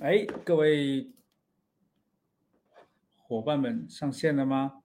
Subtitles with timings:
[0.00, 1.10] 哎，各位
[3.16, 4.84] 伙伴们上线了吗？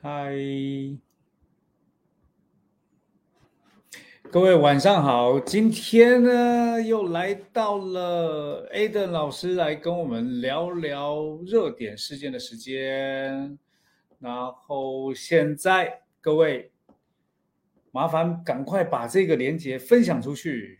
[0.00, 0.32] 嗨，
[4.32, 5.40] 各位晚上好。
[5.40, 13.58] 今天呢，又来到了 Aden 老师来跟我们聊聊热点事件的时间。
[14.20, 16.70] 然后现在各位，
[17.90, 20.78] 麻烦赶快把这个链接分享出去，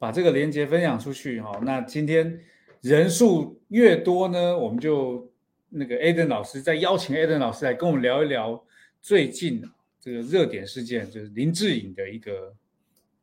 [0.00, 1.40] 把这个链接分享出去。
[1.40, 2.40] 哈，那今天
[2.80, 5.30] 人数越多呢，我们就。
[5.74, 8.62] 那个 Aden 老师再邀请 Aden 老师来跟我们聊一聊
[9.00, 9.62] 最近
[10.02, 12.52] 这个热点事件，就是林志颖的一个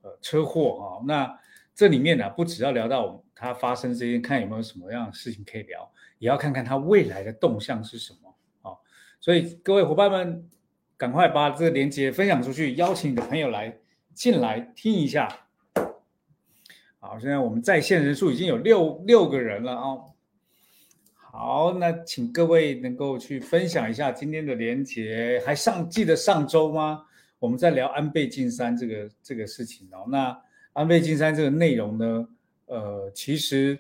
[0.01, 1.03] 呃车祸啊。
[1.05, 1.38] 那
[1.75, 8.71] 这里面呢，不只要聊到他发生这件，看有没有什么样的事情可以聊，也要看看他未来的动向是什么啊。
[9.19, 10.49] 所以各位伙伴们，
[10.95, 13.77] 赶快把这个链接分享出去，邀请你的朋友来
[14.14, 15.27] 进来听一下。
[16.99, 19.97] 好，现在我们在线人数已经有六六个人了啊。
[21.31, 27.05] 好，那请各位能够去分享一下今天的连结，还上记得上周吗？
[27.38, 30.08] 我们在聊安倍晋三这个这个事情哦。
[30.09, 30.36] 那
[30.73, 32.27] 安倍晋三这个内容呢，
[32.66, 33.80] 呃，其实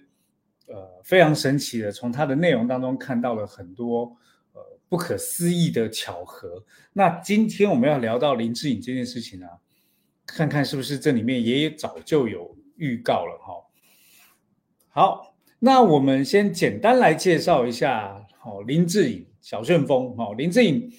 [0.67, 4.15] 呃非常神奇的，从它的内容当中看到了很多
[4.53, 6.63] 呃不可思议的巧合。
[6.93, 9.47] 那今天我们要聊到林志颖这件事情呢，
[10.23, 13.53] 看看是不是这里面也早就有预告了哈。
[14.89, 15.25] 好。
[15.61, 20.89] 那我们先简单来介绍一下，好，林志颖，小旋风，好，林志颖，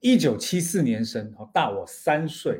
[0.00, 2.58] 一九七四年生，好，大我三岁。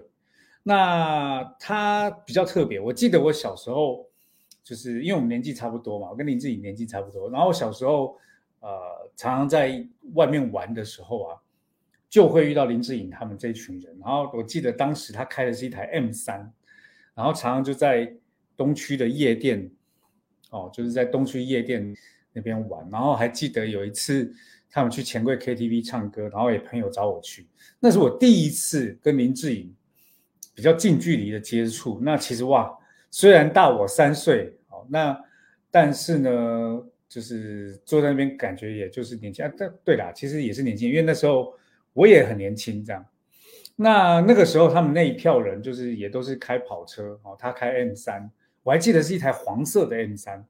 [0.62, 4.06] 那他比较特别，我记得我小时候，
[4.62, 7.30] 就是因为我们年纪差不多嘛，我跟林志颖年纪差不多。
[7.30, 8.18] 然后我小时候，
[8.60, 8.70] 呃，
[9.16, 9.82] 常常在
[10.12, 11.36] 外面玩的时候啊，
[12.10, 13.96] 就会遇到林志颖他们这一群人。
[13.98, 16.52] 然后我记得当时他开的是一台 M 三，
[17.14, 18.14] 然后常常就在
[18.54, 19.70] 东区的夜店。
[20.50, 21.94] 哦，就是在东区夜店
[22.32, 24.32] 那边玩，然后还记得有一次
[24.70, 27.46] 他们去钱柜 KTV 唱歌，然后也朋友找我去，
[27.80, 29.74] 那是我第一次跟林志颖
[30.54, 31.98] 比较近距离的接触。
[32.02, 32.74] 那其实哇，
[33.10, 35.18] 虽然大我三岁，哦，那
[35.70, 39.52] 但是呢，就是坐在那边感觉也就是年轻啊。
[39.56, 41.54] 对对啦，其实也是年轻，因为那时候
[41.92, 43.04] 我也很年轻这样。
[43.76, 48.30] 那那个时候他们那一票人就是也都是开跑车，哦，他开 M 三。
[48.68, 50.46] 我还记得是一台黄色的 M 三。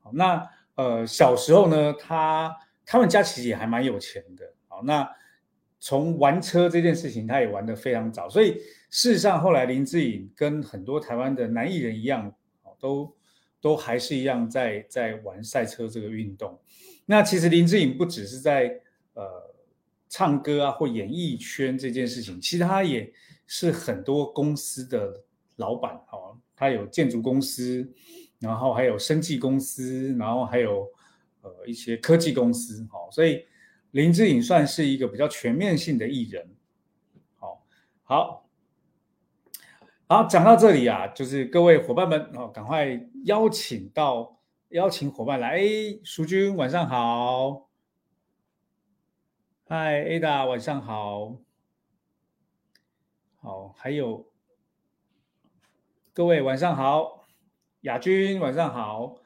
[0.00, 4.52] 好，那呃小时候呢，他他们家其实也还蛮有钱的。
[4.66, 5.10] 好，那
[5.80, 8.28] 从玩车这件事情，他也玩得非常早。
[8.28, 12.30] 所以事实上，后来林志颖跟很多台湾的男艺人一样，
[12.78, 13.16] 都
[13.62, 16.60] 都还是一样在在玩赛车这个运动。
[17.06, 18.78] 那其实林志颖不只是在
[19.14, 19.24] 呃
[20.10, 23.10] 唱歌啊或演艺圈这件事情，其实他也
[23.46, 25.24] 是很多公司的
[25.56, 25.98] 老板。
[26.06, 26.27] 好。
[26.58, 27.88] 他有建筑公司，
[28.40, 30.90] 然后还有生技公司，然后还有
[31.42, 33.46] 呃一些科技公司，好，所以
[33.92, 36.50] 林志颖算是一个比较全面性的艺人，
[37.36, 37.64] 好，
[38.02, 38.48] 好，
[40.08, 44.40] 好，讲到这里啊，就是各位伙伴们哦，赶快邀请到
[44.70, 45.62] 邀请伙伴来，哎，
[46.02, 47.68] 淑君晚上好，
[49.68, 51.36] 嗨，Ada 晚上好，
[53.36, 54.26] 好，还有。
[56.18, 57.28] 各位晚上好，
[57.82, 59.20] 亚军晚上好，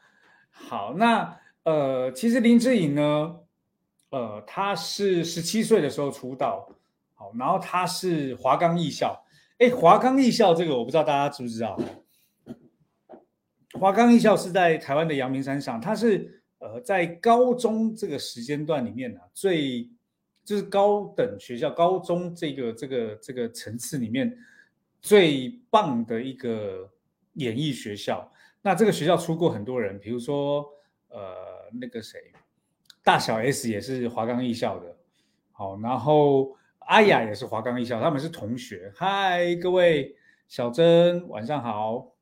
[0.50, 3.36] 好那呃，其实林志颖呢，
[4.10, 6.68] 呃，他是十七岁的时候出道，
[7.14, 9.18] 好，然后他是华冈艺校，
[9.56, 11.80] 哎，华冈艺校这个我不知道大家知不知道，
[13.80, 19.88] 华冈艺校是在台湾的阳明山上，它是呃在高中这个时间段里面呢，最
[20.44, 24.36] 就是高等学校高中这个这个这个层次里面。
[25.02, 26.88] 最棒的一个
[27.34, 28.32] 演艺学校，
[28.62, 30.64] 那这个学校出过很多人，比如说
[31.08, 31.34] 呃
[31.72, 32.32] 那个谁，
[33.02, 34.96] 大小 S 也是华冈艺校的，
[35.50, 38.92] 好，然后阿雅也是华冈艺校，他们是同学。
[38.94, 40.14] 嗨，各位
[40.46, 42.14] 小珍，晚上好。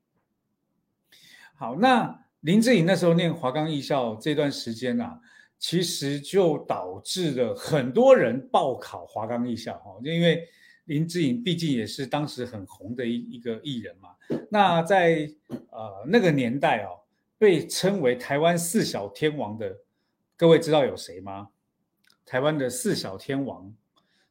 [1.55, 5.21] 好，那林志颖那时候念华冈艺校这段时间啊，
[5.59, 10.49] 其实就导致了很多人报考华冈艺校，哈，就因为。
[10.91, 14.09] 林志颖毕竟也是当时很红的一一个艺人嘛，
[14.51, 15.31] 那在
[15.71, 16.99] 呃那个年代哦，
[17.39, 19.73] 被称为台湾四小天王的，
[20.37, 21.51] 各位知道有谁吗？
[22.27, 23.73] 台湾的四小天王，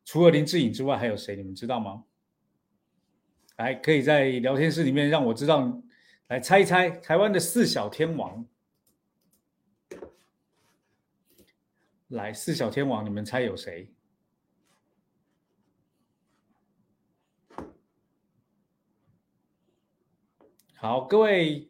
[0.04, 1.34] 除了林志颖之外还有谁？
[1.38, 2.04] 你们知道吗？
[3.56, 5.82] 来可以在聊天室里面让我知道，
[6.28, 8.46] 来猜一猜台湾的四小天王。
[12.10, 13.90] 来，四小天王，你们猜有谁？
[20.82, 21.68] 好，各位，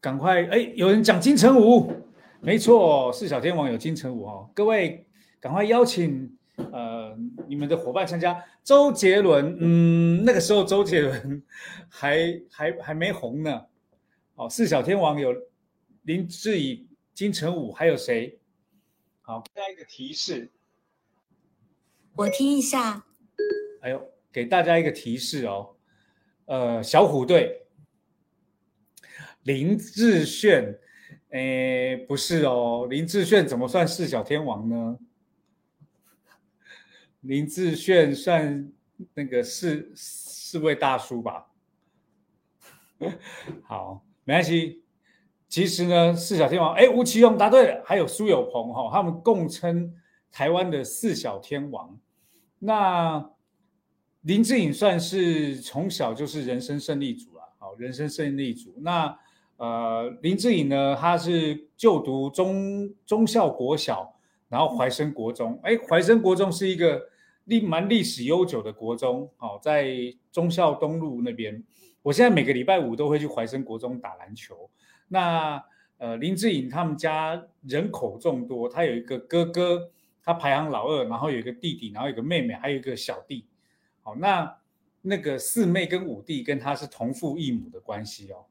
[0.00, 0.46] 赶快！
[0.46, 1.92] 哎，有人讲金城武，
[2.40, 4.48] 没错，四小天王有金城武哦。
[4.54, 5.04] 各位，
[5.40, 6.38] 赶快邀请
[6.70, 7.18] 呃
[7.48, 8.40] 你们的伙伴参加。
[8.62, 11.42] 周杰伦，嗯，那个时候周杰伦
[11.90, 13.66] 还还还没红呢。
[14.36, 15.34] 哦，四小天王有
[16.02, 18.38] 林志颖、金城武，还有谁？
[19.22, 20.48] 好，给大家一个提示。
[22.14, 23.04] 我听一下。
[23.80, 25.74] 哎呦，给大家一个提示哦。
[26.48, 27.66] 呃，小虎队，
[29.42, 30.78] 林志炫，
[31.28, 34.98] 哎，不是哦，林志炫怎么算四小天王呢？
[37.20, 38.72] 林志炫算
[39.12, 41.46] 那个四四位大叔吧。
[43.64, 44.82] 好，没关系。
[45.48, 49.94] 其实呢，四小天王，哎，吴奇隆答对了，还有苏有朋哈，他们共称
[50.30, 51.98] 台湾的四小天王。
[52.58, 53.30] 那
[54.28, 58.74] 林志颖算是从小就是人生胜利组啊，好，人生胜利组。
[58.82, 59.18] 那
[59.56, 64.14] 呃，林志颖呢，他是就读中中校国小，
[64.50, 67.08] 然后怀生国中，哎，怀生国中是一个
[67.44, 69.96] 历蛮历史悠久的国中，好，在
[70.30, 71.64] 忠孝东路那边。
[72.02, 74.68] 我现在每个礼拜五都会去怀生国中打篮球。
[75.08, 75.64] 那
[75.96, 79.90] 呃，林志颖他们家人口众多，他有一个哥哥，
[80.22, 83.46] 他排行老二，然后有一个弟弟，然后有个妹妹，还有一个小弟。
[84.08, 84.58] 好，那
[85.02, 88.46] 那个四妹跟五弟跟他是同父异母的关系哦，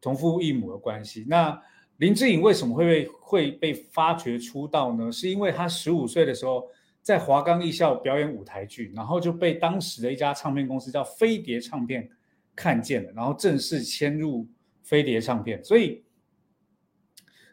[0.00, 1.26] 同父异母的关系。
[1.28, 1.62] 那
[1.98, 5.12] 林志颖为什么会被会被发掘出道呢？
[5.12, 6.66] 是因为他十五岁的时候
[7.02, 12.08] 在华冈艺校表演舞台剧，然后就被当时的一家唱片公司叫飞碟唱片
[12.56, 14.48] 看见了，然后正式迁入。
[14.84, 16.02] 飞碟唱片，所以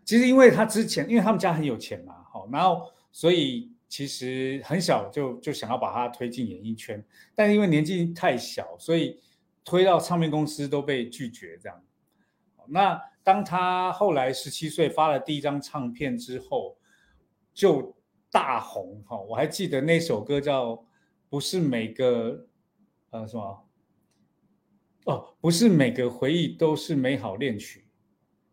[0.03, 7.03] 其实因为他之前，因为他们家很有钱嘛，好，然后所以其实很小就就想要把他推进演艺圈，
[7.35, 9.19] 但因为年纪太小，所以
[9.65, 11.83] 推到唱片公司都被拒绝这样。
[12.67, 16.77] 那当他后来十七岁发了第一张唱片之后，
[17.51, 17.95] 就
[18.31, 20.75] 大红哈，我还记得那首歌叫
[21.27, 22.47] 《不是每个
[23.09, 23.65] 呃什么》。
[25.11, 27.87] 哦，不是每个回忆都是美好恋曲，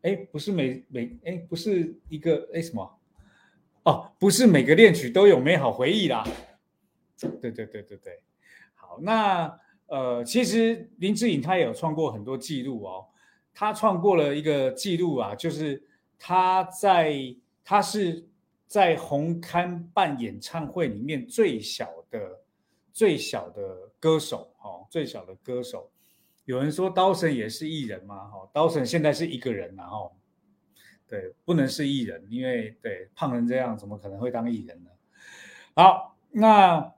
[0.00, 2.95] 哎，不是每每哎，不是一个哎什么？
[3.87, 6.25] 哦，不是每个恋曲都有美好回忆啦。
[7.17, 8.21] 对对对对对，
[8.75, 13.06] 好，那呃，其实林志颖他也有创过很多记录哦，
[13.55, 15.81] 他创过了一个记录啊，就是
[16.19, 17.15] 他在
[17.65, 18.27] 他是
[18.67, 22.41] 在红磡办演唱会里面最小的
[22.93, 25.89] 最小的歌手，哦，最小的歌手。
[26.44, 28.25] 有人说刀神也是艺人嘛？
[28.31, 30.12] 哈，刀神现在是一个人，然后
[31.08, 34.91] 对，不能是艺人，因为对胖成这样，怎么可能会当艺人呢？
[35.75, 36.93] 好，那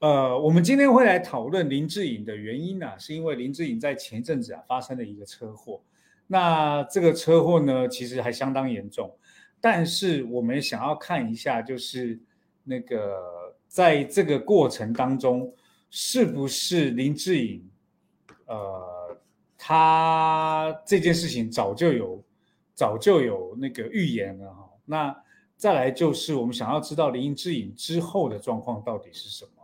[0.00, 5.82] 呃，我们今天会来讨论林志颖的原因呢，是因为林志颖在前一阵子啊发生了一个车祸，
[6.26, 9.16] 那这个车祸呢，其实还相当严重，
[9.60, 12.20] 但是我们想要看一下，就是
[12.62, 15.52] 那个在这个过程当中，
[15.90, 17.68] 是不是林志颖
[18.46, 18.92] 呃。
[19.66, 22.22] 他这件事情早就有，
[22.74, 24.68] 早就有那个预言了哈。
[24.84, 25.22] 那
[25.56, 29.62] 再来就是我们想要知道林志颖之后的状况到底是什么，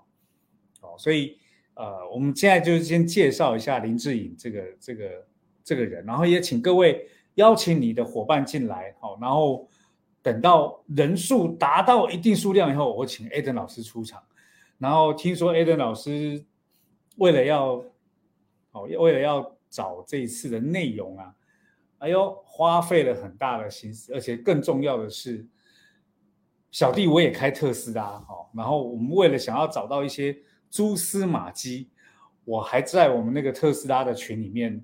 [0.80, 1.36] 哦，所以
[1.74, 5.26] 呃，我们现在就先介绍一下林志颖这个这个
[5.62, 9.68] 这个人，然后也请各位邀请你的伙伴进来，好，然后
[10.22, 14.22] 等到人数达到一定数量以后，我请 Aden 老师出场。
[14.78, 16.44] 然后听说 Aden 老师
[17.16, 17.84] 为了要，
[18.70, 19.56] 好，为了要。
[19.70, 21.32] 找这一次的内容啊，
[22.00, 25.46] 哎呦，花费了很大的心思，而且更重要的是，
[26.70, 30.34] 小弟我也开特斯拉哈，然后我们为了想要找到一些
[30.70, 31.90] 蛛丝马迹，
[32.44, 34.82] 我还在我们那个特斯拉的群里面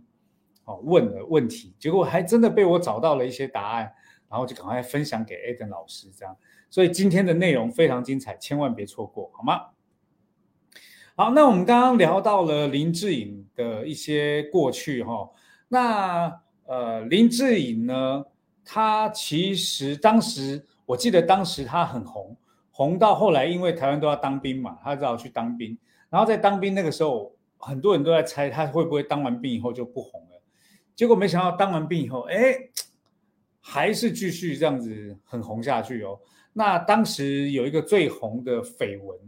[0.64, 3.90] 哦问了问题，结果还真的被我找到了一些答案，
[4.28, 6.36] 然后就赶快分享给 Aden 老师这样，
[6.68, 9.68] 所以今天的内容非常精彩，千万别错过，好吗？
[11.14, 15.30] 好，那我们刚刚聊到了林志颖的一些过去哈，
[15.68, 18.24] 那呃林志颖呢，
[18.64, 22.36] 他其实当时我记得当时他很红，
[22.70, 25.76] 红到后来因为台湾都要当兵嘛，他只好去当兵，
[26.10, 30.42] 然后在当兵那个时候，很多人都在猜他会不会当完兵以后就不红了，
[30.94, 32.54] 结果没想到当完兵以后，哎，
[33.60, 36.18] 还是继续这样子很红下去哦。
[36.52, 39.18] 那当时有一个最红的绯闻。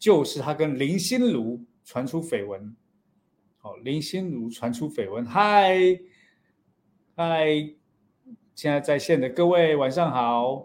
[0.00, 2.74] 就是他跟林心如传出绯闻，
[3.58, 5.78] 好，林心如传出绯闻，嗨
[7.22, 7.74] 嗨，
[8.54, 10.64] 现在在线的各位晚上好。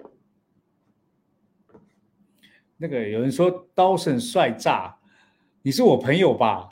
[2.78, 4.98] 那个有人说刀神帅炸，
[5.64, 6.70] 你是我朋友吧？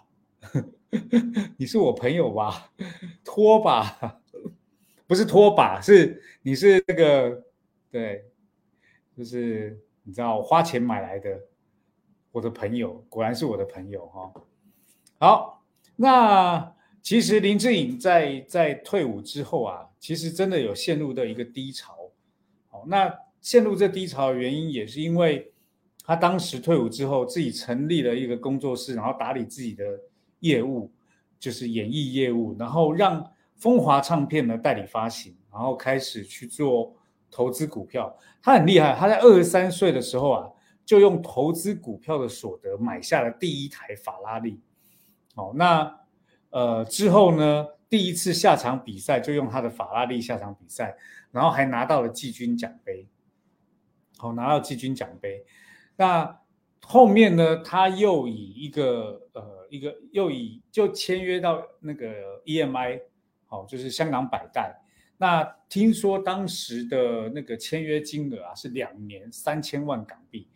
[1.59, 2.71] 你是我朋友吧？
[3.25, 4.21] 拖把
[5.05, 7.43] 不是拖把，是你是那个
[7.91, 8.23] 对，
[9.17, 11.37] 就是你知道花钱买来的
[12.31, 14.33] 我的朋友，果然是我的朋友哈。
[15.19, 15.65] 好，
[15.97, 16.73] 那
[17.03, 21.95] 其实林志颖在在退伍之后啊，其实真的有陷入的一个低潮。
[22.69, 25.53] 好，那陷入这低潮的原因也是因为
[26.03, 29.83] 他当时退伍之后，自己成立了一个工作室，然后打理自己的。
[30.43, 30.91] 业务
[31.39, 36.93] 就是演艺业务，然后让风华唱片呢代理发行，然后开始去做
[37.31, 38.13] 投资股票。
[38.41, 40.49] 他很厉害，他在二十三岁的时候啊，
[40.83, 44.59] 就用投资股票的所得买下了第一台法拉利。
[45.33, 45.97] 好，那
[46.53, 50.95] 呃之后呢，第一次下场比赛就用他的法拉利下场比赛，
[51.31, 53.05] 然后还拿到了季军奖杯。
[54.17, 55.45] 好，拿到季军奖杯。
[55.97, 56.39] 那
[56.81, 59.51] 后面呢，他又以一个呃。
[59.73, 63.01] 一个又以就签约到那个 EMI，
[63.47, 64.79] 好，就是香港百代。
[65.17, 70.47] 那听说当时的那个签约金额啊是两年三千万港币。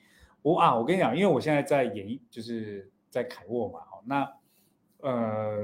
[0.43, 4.31] 我啊，我跟你讲，因为我现在在演，就是在凯沃嘛，好，那
[5.01, 5.57] 呃，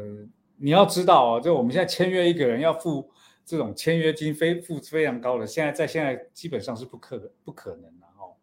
[0.57, 3.09] 你要知道哦，就我们现在签约一个人要付
[3.43, 8.35] 这种签约金，非付非常高的，现在在现在基本上是不可不可能的哦。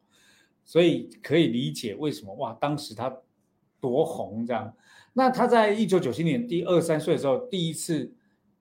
[0.64, 3.14] 所以可以理解为什么哇，当时他
[3.80, 4.72] 多红这样。
[5.12, 8.12] 那他在一九九七年第二三岁的时候，第一次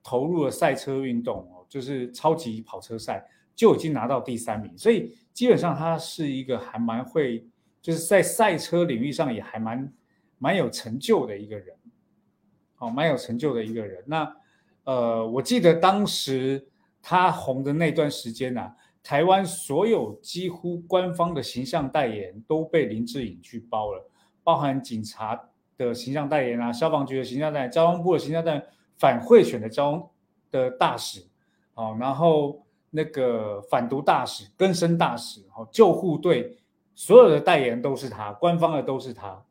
[0.02, 4.76] 投入了赛车运动哦，就是超级跑车赛，就已经拿到第三名。
[4.76, 7.46] 所以基本上他是一个还蛮会，
[7.80, 9.92] 就是在赛车领域上也还蛮
[10.38, 11.76] 蛮有成就的一个人，
[12.80, 14.02] 哦，蛮有成就的一个人。
[14.04, 14.36] 那
[14.82, 16.66] 呃，我记得当时
[17.00, 24.10] 他红的那段时间呢，台湾所有几乎官方的形象代言都被林志颖去包了，
[24.42, 25.40] 包含警察。
[25.80, 28.66] 的形象代言啊，消防局的形象代言，交通部的形象代言，
[28.98, 30.10] 反贿选的交通
[30.50, 31.22] 的大使，
[31.72, 36.54] 哦，然后那个反毒大使、根生大使，哦，救护队，
[36.94, 39.42] 所有的代言都是他，官方的都是他，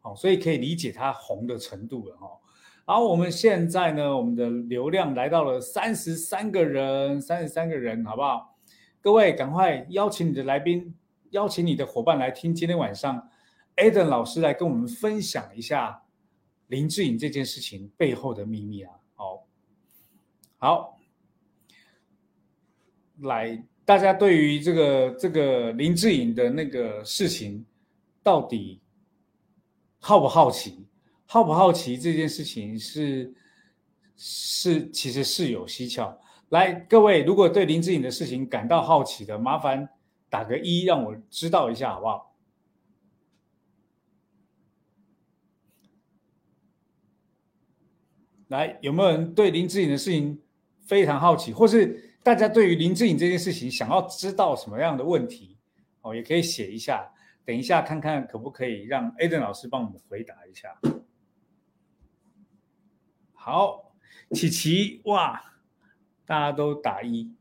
[0.00, 2.28] 好，所以可以理解他红的程度了哈。
[2.84, 8.56] 好，我们现在呢，我们的流量来到了三十三个人，三十三个人，好不好？
[9.00, 10.94] 各位赶快邀请你的来宾，
[11.30, 13.28] 邀请你的伙伴来听今天晚上。
[13.76, 16.02] Eden 老师来跟我们分享一下
[16.66, 18.92] 林志颖这件事情背后的秘密啊！
[19.14, 19.46] 好，
[20.58, 20.98] 好，
[23.20, 27.64] 来，大家对于这个这个林志颖的那个事情，
[28.20, 28.80] 到底
[30.00, 30.86] 好不好奇？
[31.26, 33.34] 好不好奇这件事情是
[34.16, 36.18] 是其实是有蹊跷。
[36.48, 39.86] 来，各位如果对林志颖的事情感到好奇的，麻烦
[40.30, 42.34] 打个一，让我知道一下，好不好？
[48.48, 50.40] 来，有没有人对林志颖的事情
[50.86, 55.58] 非常好奇，或是大家对于林志颖这件事情想要知道什么样的问题？
[56.00, 57.06] 哦，也可以写一下，
[57.48, 60.78] 等一下看看可不可以让 Aden 老师帮我们回答一下。
[63.32, 63.94] 好，
[64.32, 65.42] 琪琪，哇，
[66.26, 67.34] 大家都打一，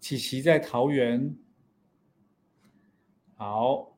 [0.00, 1.36] 琪琪在桃园，
[3.36, 3.94] 好，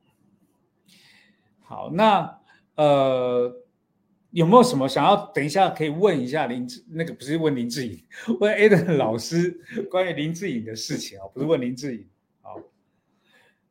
[1.61, 2.41] 好，那
[2.75, 3.63] 呃。
[4.31, 8.05] 有没有什么想要等一下可以问一下林志那个不是问林志颖，
[8.41, 9.57] 问 Aden 老师
[9.89, 12.07] 关于林志颖的事情啊，不是问林志颖。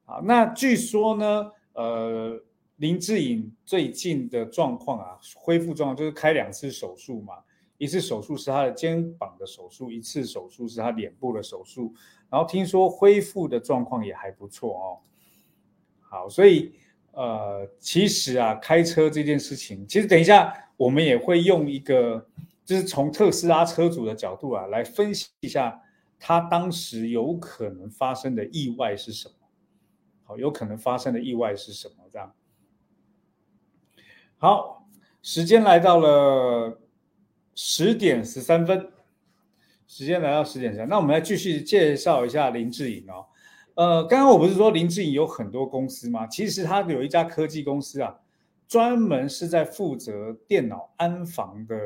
[0.07, 2.41] 好，好，那据说呢，呃，
[2.77, 7.35] 林志颖最近的状况啊，恢复状况就是开两次手术嘛，
[7.77, 11.93] 一次手术是他的肩膀的手术，一次手术是他脸部的手术，
[12.31, 14.87] 然后听说恢复的状况也还不错哦。
[16.01, 16.73] 好，所以。
[17.19, 22.23] 呃，其实啊，开车这件事情，其实等一下我们也会用一个，
[22.63, 25.81] 就是从特斯拉车主的角度啊，来分析一下
[26.21, 29.35] 他当时有可能发生的意外是什么。
[30.27, 32.05] 好，有可能发生的意外是什么？
[32.13, 32.35] 这样。
[34.39, 34.87] 好，
[35.23, 36.81] 时间来到了
[37.55, 38.93] 十点十三分，
[39.87, 43.27] 时间来到十点三，那我们来继续介绍一下林志颖哦。
[43.77, 46.27] 呃，刚刚我不是说林志颖有很多公司吗？
[46.27, 48.19] 其实他有一家科技公司啊，
[48.67, 51.77] 专门是在负责电脑安防的，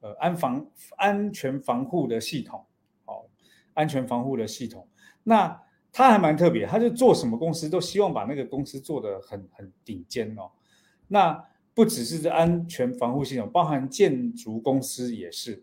[0.00, 2.64] 呃，安防安全防护的系统，
[3.04, 3.26] 好，
[3.74, 4.88] 安全防护的系统。
[5.22, 5.60] 那
[5.98, 10.48] 他还蛮特别，他就做什么公司都希望把那个公司做得很很顶尖哦。
[11.08, 15.60] 那不只是安全防护系统，包含建筑公司也是，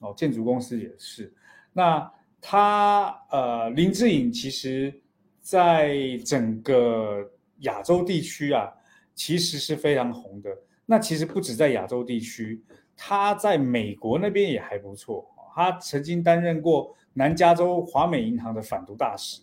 [0.00, 1.32] 哦，建筑公司也是。
[1.72, 4.92] 那他呃，林志颖其实
[5.40, 7.26] 在整个
[7.60, 8.70] 亚洲地区啊，
[9.14, 10.50] 其实是非常红的。
[10.84, 12.62] 那其实不止在亚洲地区，
[12.94, 15.26] 他在美国那边也还不错。
[15.54, 19.40] 他曾经担任过南加州华美银行的反毒大使，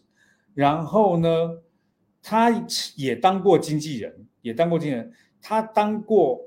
[0.53, 1.61] 然后呢，
[2.21, 2.49] 他
[2.95, 5.13] 也当过经纪人，也当过经纪人。
[5.41, 6.41] 他当过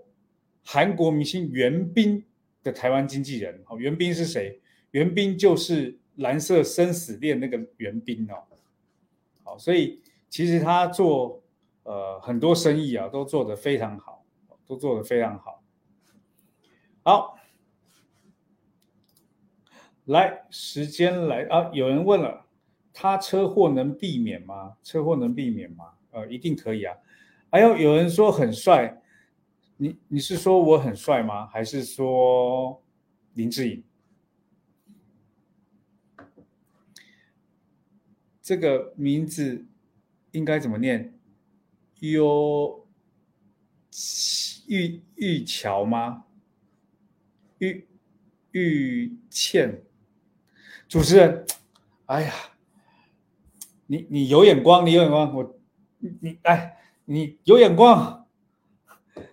[0.65, 2.25] 韩国明星袁彬
[2.63, 3.63] 的台湾经纪人。
[3.69, 4.61] 哦，袁彬是谁？
[4.93, 8.43] 袁彬就是《蓝色生死恋》那个袁彬哦。
[9.45, 11.43] 好，所以其实他做
[11.83, 14.15] 呃很多生意啊，都做得非常好。
[14.69, 15.63] 都做得非常好，
[17.05, 17.39] 好，
[20.07, 21.71] 来时间来啊！
[21.73, 22.46] 有人问了，
[22.99, 24.75] 他车祸能避免吗？
[24.83, 25.93] 车祸能避免吗？
[26.13, 26.97] 呃，一定可以啊！
[27.51, 29.03] 还有有人说很帅，
[29.77, 31.47] 你你是说我很帅吗？
[31.49, 32.83] 还是说
[33.35, 33.85] 林志颖？
[38.41, 39.67] 这个名字
[40.31, 41.13] 应该怎么念？
[42.01, 42.83] 有。
[44.69, 46.25] 玉玉桥吗？
[47.59, 47.87] 玉
[48.53, 49.83] 玉倩，
[50.89, 51.47] 主持人，
[52.07, 52.35] 哎呀，
[53.87, 55.59] 你你有眼光，你有眼光，我
[55.99, 58.27] 你哎，你有眼光。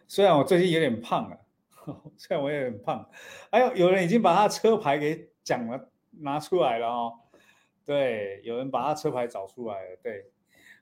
[0.08, 1.38] 虽然我最近有点胖了，
[2.18, 3.10] 虽然我也很胖，
[3.50, 7.14] 哎呦，有人已经把他车牌给讲了，拿出来了哦。
[7.86, 9.98] 对，有人把他车牌找出来了。
[10.02, 10.26] 对，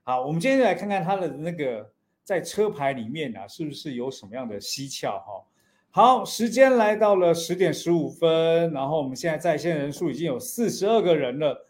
[0.03, 1.91] 好，我们今天来看看他的那个。
[2.23, 5.43] 在车牌里面啊，是不是有什么样的蹊跷哈？
[5.89, 11.67] 好，时间来到了十点十五分，然后我们现在在线人数已经有四十二个人了，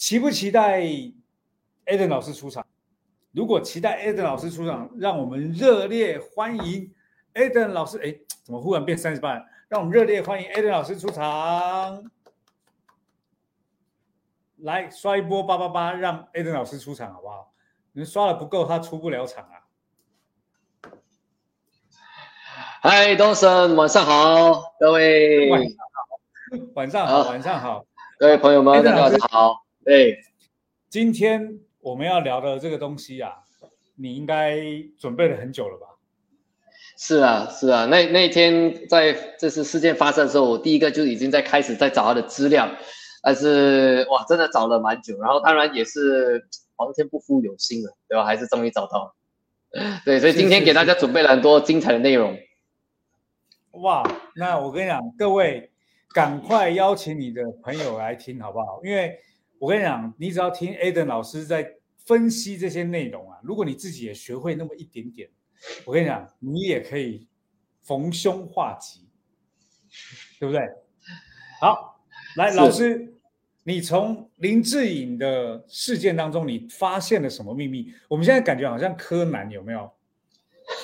[0.00, 0.80] 期不期待
[1.84, 2.66] Eden 老师出场？
[3.32, 6.90] 如果期待 Eden 老师出场，让我们热烈欢迎
[7.34, 7.98] Eden 老师。
[7.98, 9.44] 哎，怎么忽然变三十八？
[9.68, 12.10] 让我们热烈欢迎 Eden 老师出场，
[14.56, 17.52] 来刷一波八八八，让 Eden 老师出场好不好？
[17.92, 19.60] 你刷的不够，他出不了场啊！
[22.80, 25.50] 嗨，东森，晚上好，各位。
[25.50, 27.84] 晚上好，晚上好，晚上好，
[28.18, 29.66] 各位朋友们，大家好。
[29.84, 30.20] 对，
[30.88, 33.36] 今天我们要聊的这个东西啊，
[33.96, 34.58] 你应该
[34.98, 35.86] 准备了很久了吧？
[36.96, 42.70] 是啊，是啊，那那天在这次事件发生的时候，我第一个就已经在开始在找他的资料，
[43.22, 46.46] 但是哇，真的找了蛮久，然后当然也是。
[46.80, 48.24] 皇天不负有心人，对吧？
[48.24, 49.14] 还是终于找到了。
[50.02, 52.34] 对，所以今天给大家准备了很多精彩的内容。
[53.72, 54.02] 哇，
[54.34, 55.70] 那我跟你讲，各位
[56.14, 58.80] 赶快邀请你的朋友来听，好不好？
[58.82, 59.20] 因为
[59.60, 61.74] 我跟你讲，你只要听 Aden 老师在
[62.06, 65.28] 分析这些内容啊，如果你自己也学会那么一点点，
[65.84, 67.28] 我跟你讲，你也可以
[67.82, 69.06] 逢凶化吉，
[70.38, 70.62] 对不对？
[71.60, 72.02] 好，
[72.36, 73.14] 来，老师。
[73.62, 77.92] 你从林志颖的事件当中，你发现了什么秘密？
[78.08, 79.88] 我们现在感觉好像柯南，有没有？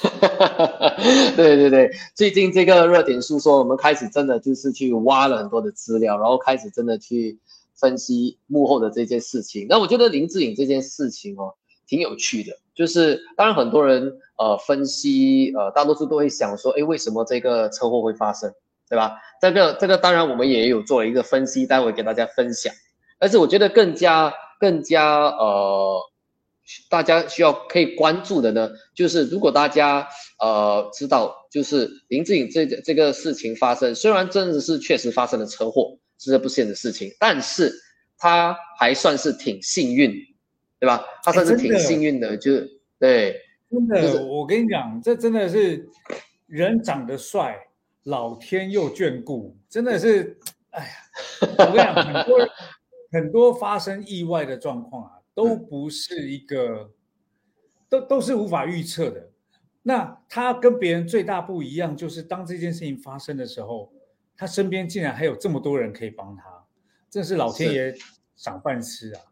[1.34, 7.38] 对对对，最近这个热点诉说，我们开始真的就是去挖了很多的资料，然后开始真的去
[7.78, 9.66] 分析幕后的这件事情。
[9.68, 11.54] 那我觉得林志颖这件事情哦，
[11.86, 12.52] 挺有趣的。
[12.74, 18.52] 就是当然很多人呃分析呃，大多数都会想说，哎，为什么这个车祸会发生？
[18.88, 19.16] 对吧？
[19.40, 22.72] 这个这个当然我们也有做了一个分析，待会给大家分享。
[23.18, 26.00] 但是我觉得更加更加呃，
[26.88, 30.06] 大家需要可以关注的呢，就是如果大家
[30.38, 37.72] 呃知道，就是林志颖这这个事情发生，虽然真的是确实发生了车祸，这不幸的事情，但是
[38.18, 40.12] 他还算是挺幸运，
[40.78, 41.04] 对吧？
[41.22, 42.52] 他算是挺幸运的，就
[42.98, 45.88] 对，真的，我跟你讲，这真的是
[46.46, 47.58] 人长得帅。
[48.06, 50.38] 老天又眷顾，真的是，
[50.70, 50.90] 哎呀，
[51.58, 52.48] 我跟你讲，很多人
[53.10, 56.88] 很多发生意外的状况啊，都不是一个，
[57.88, 59.28] 都都是无法预测的。
[59.82, 63.92] 那他跟别人最大不一样，就是当这件事情发生的时候，
[64.36, 66.44] 他身边竟然还有这么多人可以帮他，
[67.10, 67.94] 真是老天爷
[68.34, 69.22] 赏饭吃啊！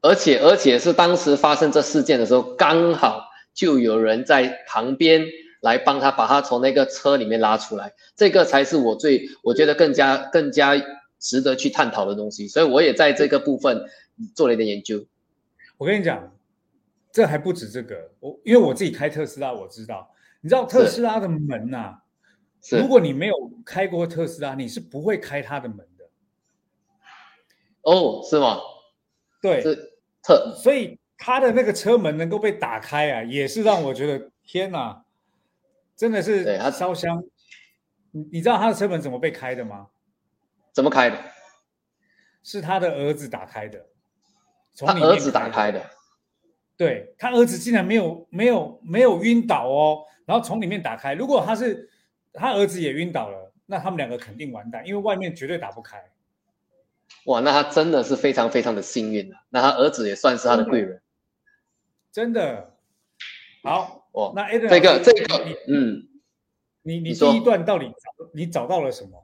[0.00, 3.22] 而且而且是当时发生这事件的时候，刚好
[3.52, 5.24] 就有人在旁边。
[5.62, 10.72] 来帮他把他从那个车里面拉出来，这个才是我最我觉得更加更加
[11.18, 12.48] 值得去探讨的东西。
[12.48, 13.84] 所以我也在这个部分
[14.34, 15.04] 做了一点研究。
[15.76, 16.34] 我跟你讲，
[17.12, 18.10] 这还不止这个。
[18.20, 22.00] 我因为我自己开特斯拉，我知道，你知道特斯拉的门呐，
[22.72, 26.04] 如果你没有开过特斯拉，你是不会开它的门的。
[27.82, 28.58] 哦，是吗？
[29.40, 35.04] 对，是特，所以它的那个车门能够被打开啊，也是让我觉得天哪！
[35.96, 37.22] 真的是对他烧香。
[38.10, 39.88] 你你知道他的车门怎么被开的吗？
[40.72, 41.18] 怎么开的？
[42.42, 43.86] 是他的儿子打开的，
[44.72, 45.90] 从他儿子打开的。
[46.76, 51.12] 对他儿子竟然没有没有没有晕倒哦，然后从里面打开。
[51.12, 51.89] 如果他是
[52.32, 56.02] 他儿子也晕倒了，那他们两个肯定完蛋，因为外面绝对打不开。
[57.26, 59.36] 哇，那他真的是非常非常的幸运了。
[59.50, 61.02] 那他儿子也算是他的贵人。
[62.12, 62.74] 真的。
[63.62, 66.08] 好，哦，那这个这个，嗯，
[66.82, 69.22] 你你你说第一段到底找你找到了什么？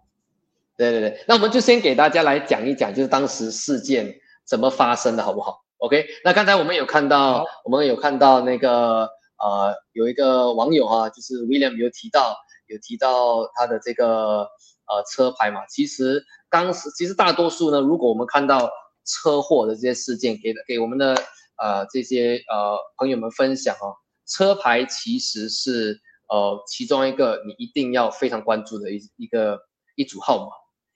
[0.76, 4.14] 对对对，那我们就先给大家来讲一讲，就是当时事件
[4.44, 12.36] 怎么发生的，好不好？OK，那刚才我们有看到，我们有看到那个呃，有一个网友哈、就是 William 有提到，
[12.68, 14.48] 有提到他的这个
[14.86, 15.66] 呃车牌嘛。
[15.66, 18.70] 其实当时其实大多数呢，如果我们看到
[19.04, 21.14] 车祸的这些事件，给给我们的
[21.62, 23.94] 呃这些呃朋友们分享哦，
[24.26, 29.60] 车牌其实是呃其中一个你一定要非常关注的一一个
[29.94, 30.52] 一组号码。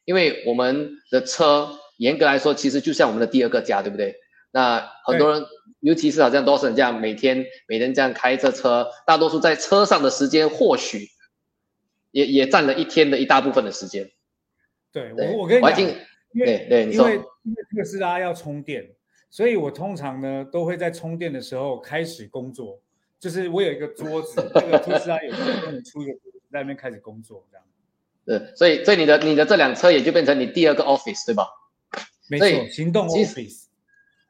[0.06, 4.16] 因为我们的车严格来说，其实就像我们的第二个家，对不对？
[4.50, 5.46] 那很多人，
[5.78, 11.06] 尤其是好像多少人这样，每天每天这样开着车，大多数在车上的时间，或许
[12.10, 14.10] 也也占了一天的一大部分的时间。
[14.92, 18.88] 对对我我跟你讲因为对对因为因为特斯拉要充电，
[19.28, 22.80] 所以我通常呢都会在充电的时候开始工作。
[23.18, 27.66] 就是我有一个桌子，那个特斯拉有跟你出一个桌子，在那边开始工作，这样。
[28.24, 31.46] 对，所以所以你的你的这辆车也就变成你第二个 office，对吧？
[32.30, 33.64] 没错，行动 office。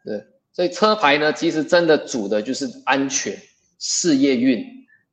[0.04, 3.36] 对，所以车牌呢，其实真的主的就是安全、
[3.78, 4.64] 事业运，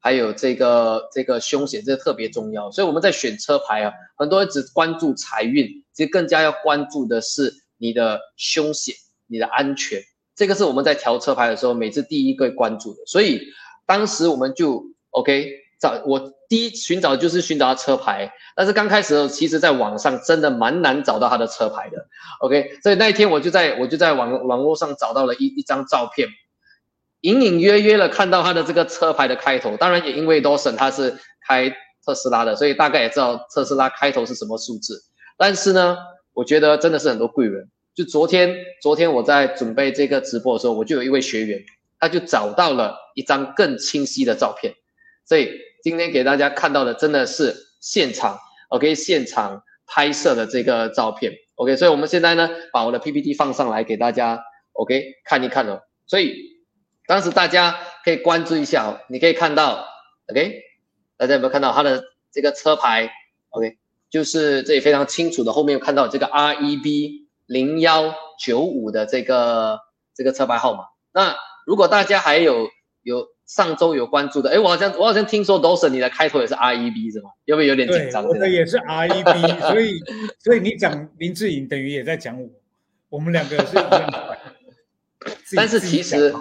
[0.07, 2.71] 还有这个这个凶险，这个特别重要。
[2.71, 8.95] 所以我们在选车牌啊，很多人只关注财运，其实更加要关注的是你的凶险、
[9.27, 10.01] 你的安全。
[10.33, 13.05] 这个是我们在调车牌的时候，每次第一个关注的。
[13.05, 13.41] 所以
[13.85, 21.97] 当时我们就 OK 找我第一寻找就是寻找他车牌，但是刚开始的时候，其实在网上真的蛮难找到他的车牌的。
[22.39, 26.29] OK，所以那一天我就在我就在网网络上找到了一一张照片，
[27.21, 29.75] 隐隐约约的看到他的这个车牌的开头。
[29.77, 31.69] 当然也因为 Dawson 他是开
[32.05, 35.01] 特斯拉的，所以大概也知道特斯拉开头是什么数字。
[35.37, 35.97] 但是呢，
[36.33, 37.69] 我觉得真的是很多贵人。
[37.95, 41.59] 就昨天昨天我在准备这个直播的时候，我就有一位学员，
[41.99, 44.73] 他就找到了一张更清晰的照片。
[45.25, 45.51] 所以
[45.83, 48.37] 今天给大家看到的真的是现场
[48.69, 54.39] ，OK，现场拍摄的这个照片，OK，所以我们现在呢把我的 PPT 放上来给大家
[54.73, 55.81] ，OK 看一看哦。
[56.05, 56.35] 所以
[57.07, 59.87] 当时大家可以关注一下哦，你可以看到
[60.29, 60.61] ，OK，
[61.15, 63.09] 大家有没有看到它的这个车牌
[63.49, 63.77] ？OK，
[64.09, 69.79] 就是这里非常清楚的，后面有看到这个 REB 零幺九五的这个
[70.13, 70.83] 这个车牌号码。
[71.13, 71.33] 那
[71.65, 72.67] 如果大家还有
[73.03, 77.29] 有上周有关注的，哎，我好像我好像听说 Dawson 你的开头也是 REB 是吗？
[77.45, 78.25] 有没有有点紧对，张？
[78.25, 79.99] 我的也是 REB， 所以
[80.39, 82.49] 所以你讲林志颖等于也在讲我，
[83.07, 84.37] 我们两个是一样的。
[85.55, 86.31] 但是其实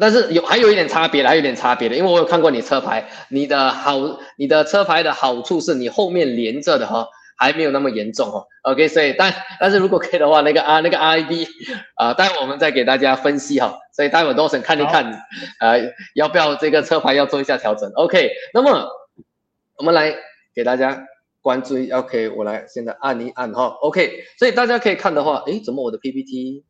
[0.00, 3.98] 但是有还有一点差别的，还有一点差别的，因为我有看过你车牌，你的好，
[4.36, 8.46] 你的车牌的好处是你后面连着的哈，还没有那么严重哦。
[8.62, 11.46] OK，所以但但是如果可以的话，那个啊那个 RIB
[11.94, 13.78] 啊、待会我们再给大家分析哈。
[13.92, 15.04] 所以待会都想看一看，
[15.60, 15.80] 呃，
[16.14, 17.90] 要不要这个车牌要做一下调整。
[17.94, 18.86] OK，那么
[19.78, 20.14] 我们来
[20.54, 21.06] 给大家
[21.40, 23.66] 关注一 OK，我来现在按一按哈。
[23.80, 26.64] OK，所以大家可以看的话，诶，怎么我的 PPT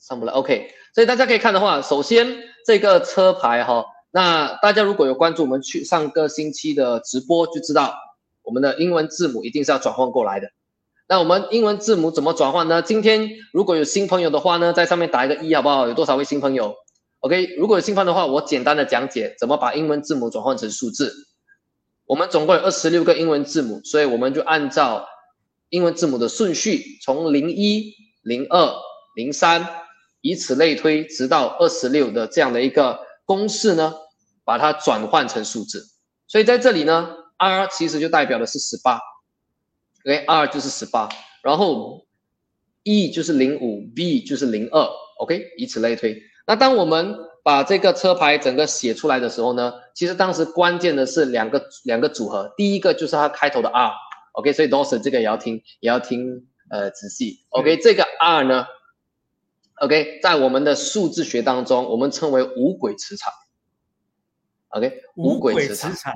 [0.00, 2.26] 上不来？OK，所以大家可以看的话，首先
[2.66, 7.94] 这个车牌哈，那大家如果有关注我们去上个星期的直播，就知道
[8.42, 10.48] 我们的英文字母一定是要转换过来的。
[11.08, 12.82] 那我们英文字母怎么转换呢？
[12.82, 15.88] 今天如果有新朋友的话呢，在上面打一个一好不好？
[15.88, 16.74] 有多少位新朋友
[17.20, 21.12] ？OK，如果有新朋友的话，我简单的讲解怎么把英文字母转换成数字。
[22.06, 25.06] 我们总共有二十六个英文字母，所以我们就按照
[25.68, 28.72] 英文字母的顺序，从零一、零二、
[29.14, 29.68] 零三，
[30.20, 33.94] 以此类推，直到二十六的这样的一个公式呢，
[34.44, 35.84] 把它转换成数字。
[36.26, 39.00] 所以在这里呢，R 其实就代表的是十八
[40.04, 41.08] ，OK，R 就是十八，
[41.42, 42.06] 然后
[42.84, 46.22] E 就是零五，B 就是零二，OK，以此类推。
[46.46, 58.66] 那当我们把这个车牌整个写出来的时候呢，其实当时关键的是两个两个组合，第一个就是它开头的 R，OK，、所以 Dawson 这个也要听也要听呃仔细，OK，、这个 R 呢
[59.80, 63.32] ，OK，在我们的数字学当中，我们称为五轨磁场
[64.68, 66.14] ，OK，五轨轨磁场，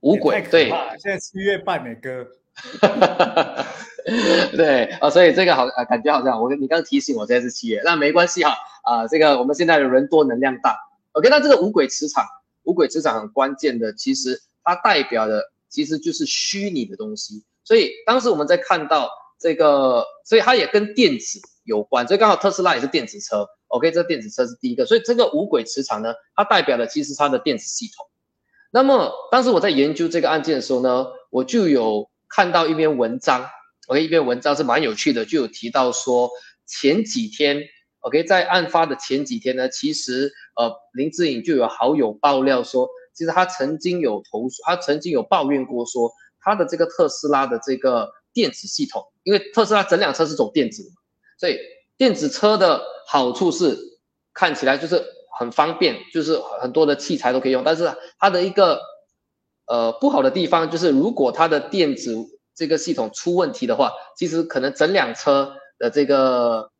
[0.00, 0.68] 五也太可轨对。
[0.98, 2.26] 现在七月半呢，哥。
[4.56, 10.76] 对啊，所以这个好啊，感觉好像我跟你刚提醒我现在是七月，那没关系哈啊，这个我们现在的人多能量大
[11.12, 12.24] ，OK，那这个五轨磁场，
[12.64, 17.44] 五五轨磁场很关键的，其实它代表的其实就是虚拟的东西。
[17.64, 22.06] 所以当时我们在看到这个，所以它也跟电子有关。
[22.06, 24.84] 所以刚好特斯拉也是电子车，OK，这电子车是第一个。
[24.84, 28.04] 所以这个五轨磁场呢，它代表的其实它的电子系统。
[28.72, 33.48] 那么当时我在研究这个案件的时候呢，我就有看到一篇文章
[33.86, 36.28] ，OK，一篇文章是蛮有趣的，就有提到说
[36.66, 37.62] 前几天
[38.00, 46.12] ，OK，在案发的前几天呢，其实呃林志颖就有好友爆料说，其实他曾经有投诉，他曾经有抱怨过说。
[46.42, 50.88] 他的这个特斯拉的这个电子系统，因为特斯拉整辆车是走电子的，
[51.40, 51.58] 所以
[51.96, 53.78] 电子车的好处是
[54.34, 55.02] 看起来就是
[55.38, 57.64] 很方便，就是很多的器材都可以用。
[57.64, 58.78] 但是它的一个
[59.66, 62.14] 呃不好的地方就是，如果它的电子
[62.54, 66.70] 这个系统出问题的话，其实可能整辆车的这个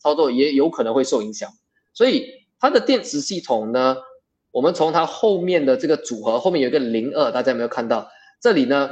[0.00, 1.48] 操作也有可能会受影响。
[1.92, 2.26] 所以
[2.58, 3.96] 它的电池系统呢，
[4.50, 8.10] 我们从它后面的这个组合，后面有一个零二，大家有没有看到？
[8.40, 8.90] 这里呢，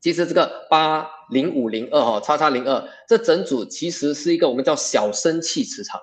[0.00, 6.00] 其实这个八零五零二哈，叉叉零二，这整组其实是一个我们叫小生气磁场。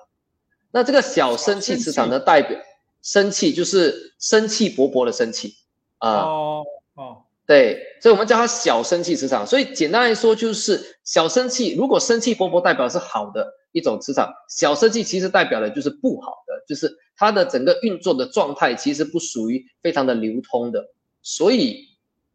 [0.70, 2.58] 那这个小生气磁场呢，代表
[3.02, 5.54] 生气就是生气勃勃的生气
[5.98, 6.10] 啊。
[6.10, 9.46] 哦哦，对，所以我们叫它小生气磁场。
[9.46, 20.84] 所以简单来说，就是小生气，如果生气勃勃代表是好的一种磁场，小生气其实代表的就是不好的，就是它的整个运作的状态其实不属于非常的流通的，
[21.22, 21.93] 所以。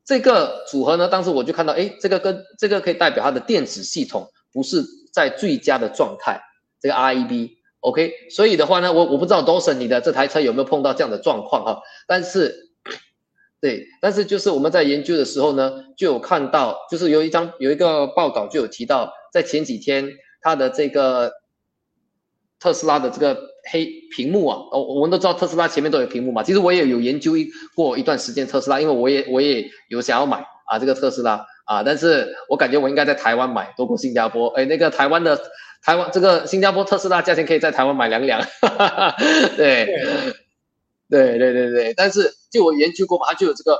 [0.09, 6.41] 这个组合呢，当时我就看到，哎，这个跟这个可以代表它的电子系统不是在最佳的状态，
[6.81, 12.71] 这个 REB，OK，所以的话呢，我我不知道 Dawson 你的这台车有没有碰到这样的状况哈，但是，
[13.61, 20.09] 对，但是就是我们在研究的时候呢，就有看到，就是有一张有一个报道就有提到，在前几天
[20.41, 21.31] 它的这个
[22.59, 23.49] 特斯拉的这个。
[23.71, 26.41] 黑屏幕啊，哦，我们都知道特斯拉前面都有屏幕嘛。
[26.41, 27.33] 其实我也有研究
[27.75, 34.47] 过一段时间特斯拉，因为我也我也有想要买啊这个特斯拉啊，但是我感觉我应该在台湾买多过新加坡。
[34.57, 35.39] 哎，那个台湾的
[35.83, 38.41] 台湾这个新加坡特斯拉价钱可以在台湾买两两。
[39.55, 39.85] 对，
[41.09, 43.77] 对对对对，但是就我研究过嘛，它就有这个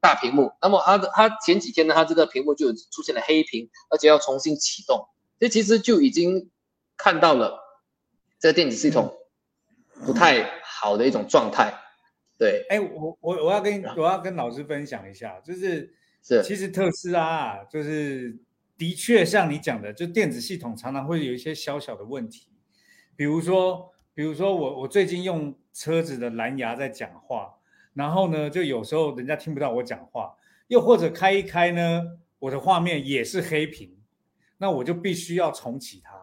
[0.00, 0.50] 大屏幕。
[0.60, 5.06] 那么它的它前几天呢，它这个屏幕就出现了黑屏，而且要重新启动，
[5.38, 6.50] 这其实就已经
[6.96, 7.67] 看到了
[8.38, 9.14] 这个电子系统。
[10.06, 11.74] 不太好的一种状态，
[12.38, 18.38] 对，哎，我我我要跟我要跟老师分享一下，就是是，其实特斯拉啊就是
[18.76, 22.52] 的确像你讲的，就电子系统常常会有一些小小的问题，
[23.16, 27.56] 比如说，比如说我我最近用车子的蓝牙在讲话，
[27.94, 30.36] 然后呢，就有时候人家听不到我讲话，
[30.68, 32.02] 又或者开一开呢，
[32.38, 33.98] 我的画面也是黑屏，
[34.58, 36.17] 那我就必须要重启它。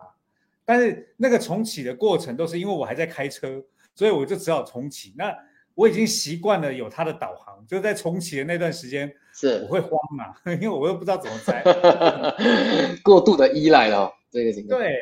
[0.65, 5.13] 但是那个重启的过程都是因为我还在开车，所以我就只好重启。
[5.15, 5.31] 那
[5.75, 11.61] 我已经习惯了有它的导航，就在重启的那段时间，是我会慌嘛， 因为我又不知道怎么开，
[13.03, 14.79] 过度的依赖了这个情况。
[14.79, 14.95] 对，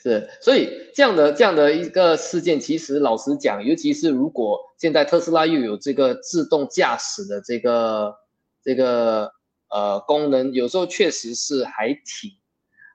[0.00, 8.14] 是，所以这样的这样的一个事件，其实老实讲，尤其是如果现在特斯拉又有这个自动驾驶的这个
[8.62, 9.30] 这个
[9.68, 12.30] 呃功能，有时候确实是还挺。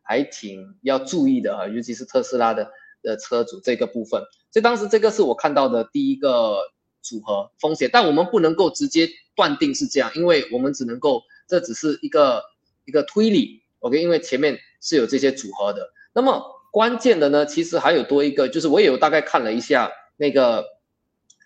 [0.04, 2.70] 还挺要注意的啊，尤其是特斯拉的
[3.02, 4.22] 的车主这个部分。
[4.52, 6.60] 所以当时这个是我看到的第一个
[7.02, 12.44] 组合风险，但我们不能够直接断定是这样，因为我们只能够这只是一个
[12.86, 13.64] 一个推理。
[13.80, 15.90] OK，因为前面是有这些组合的。
[16.14, 20.64] 那么关键的呢，其实还有多一个，就是我也有大概看了一下那个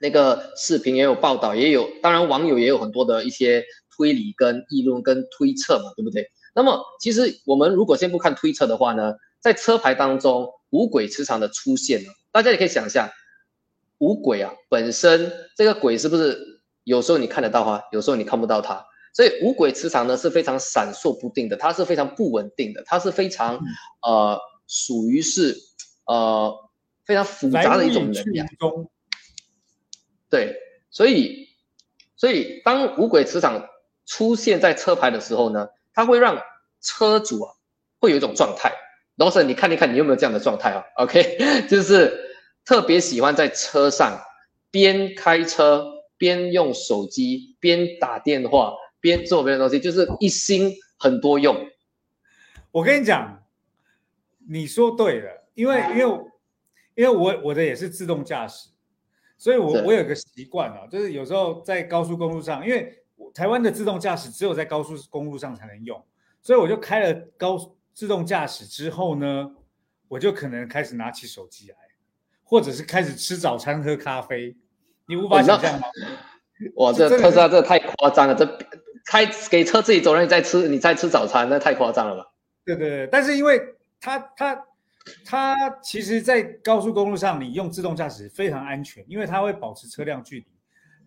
[0.01, 3.63] 那个视频，也有报道，也有当然网友也有很多的一些
[3.95, 6.29] 推理跟议论跟推测嘛，对不对？
[6.57, 13.13] 那么，其实我们如果先不看推测的话呢，在车牌当中五轨磁场的出现呢，大家也可以想一下，
[13.99, 23.59] 五轨啊本身这个轨是不是有时候你看得到啊，有时候你看不到它，所以五轨磁场呢是非常闪烁不定的，它是非常不稳定的，它是非常
[24.01, 25.55] 呃属于是
[26.07, 26.51] 呃
[27.05, 28.47] 非常复杂的一种能量。
[30.27, 30.55] 对，
[30.89, 31.49] 所以
[32.15, 33.63] 所以当五轨磁场
[34.07, 35.67] 出现在车牌的时候呢？
[35.97, 36.39] 它会让
[36.79, 37.51] 车主啊，
[37.99, 38.71] 会有一种状态。
[39.15, 42.15] 罗森，你看一看，你有没有这样的状态啊？OK， 就是
[42.63, 44.15] 特别喜欢在车上
[44.69, 45.83] 边开车
[46.15, 51.67] 边用手机边打电话边做别的东西，就是一心很多用。
[52.69, 53.43] 我跟你讲，
[54.47, 56.19] 你说对了，因为因为
[56.93, 58.69] 因为我我的也是自动驾驶，
[59.35, 63.03] 所以我我有个习惯啊，就是有时候在高速公路上，因为。
[63.33, 66.03] 台湾的自动驾驶只有在高速公路上才能用，
[66.41, 67.57] 所以我就开了高
[67.93, 69.51] 自动驾驶之后呢，
[70.07, 71.75] 我就可能开始拿起手机来，
[72.43, 74.55] 或者是开始吃早餐、喝咖啡，
[75.07, 75.87] 你无法想象吗？
[76.77, 78.45] 哇，这特斯拉这太夸张了，这
[79.05, 82.31] 开给车自己走，你再吃你再吃早餐，那太夸张了吧？
[82.65, 83.61] 对对对，但是因为
[84.01, 84.65] 它它
[85.23, 90.47] 它其实，在高速公路上，你用自动驾驶非常安全，因为它会保持车辆距离。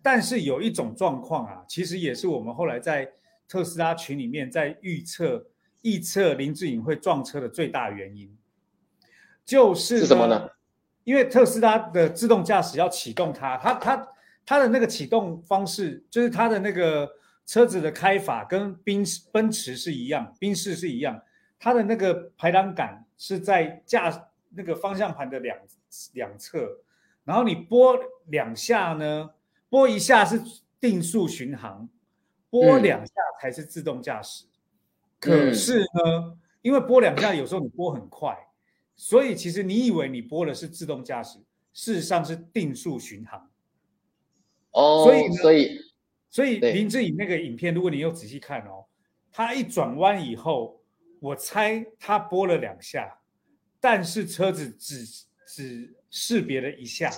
[0.01, 3.11] 但是有一种状况啊，其实也是我们后来在
[3.47, 5.45] 特斯拉群里面在预测
[5.81, 8.35] 预测林志颖会撞车的最大原因，
[9.43, 10.49] 就是是什么呢？
[11.03, 14.07] 因为特斯拉的自动驾驶要启动它，它它
[14.45, 17.09] 它的那个启动方式，就是它的那个
[17.45, 21.19] 车子的开法跟宾奔驰是一样，宾士是一样。
[21.59, 25.57] 它的那个排挡杆是在驾那个方向盘的两
[26.13, 26.67] 两侧，
[27.23, 29.29] 然后你拨两下呢，
[29.71, 30.39] 拨一下是
[30.79, 31.89] 定速巡航，
[32.51, 34.45] 拨两下才是自动驾驶。
[35.19, 38.37] 可是呢，因为拨两下有时候你拨很快，
[38.95, 41.39] 所以其实你以为你拨的是自动驾驶，
[41.73, 43.49] 事实上是定速巡航。
[44.73, 45.79] 哦，所以所以
[46.29, 48.85] 所以林志颖那个影片，如果你有仔细看哦，
[49.31, 50.77] 他一转弯以后。
[51.21, 53.19] 我猜他拨了两下，
[53.79, 55.05] 但是车子只
[55.45, 57.11] 只识别了一下，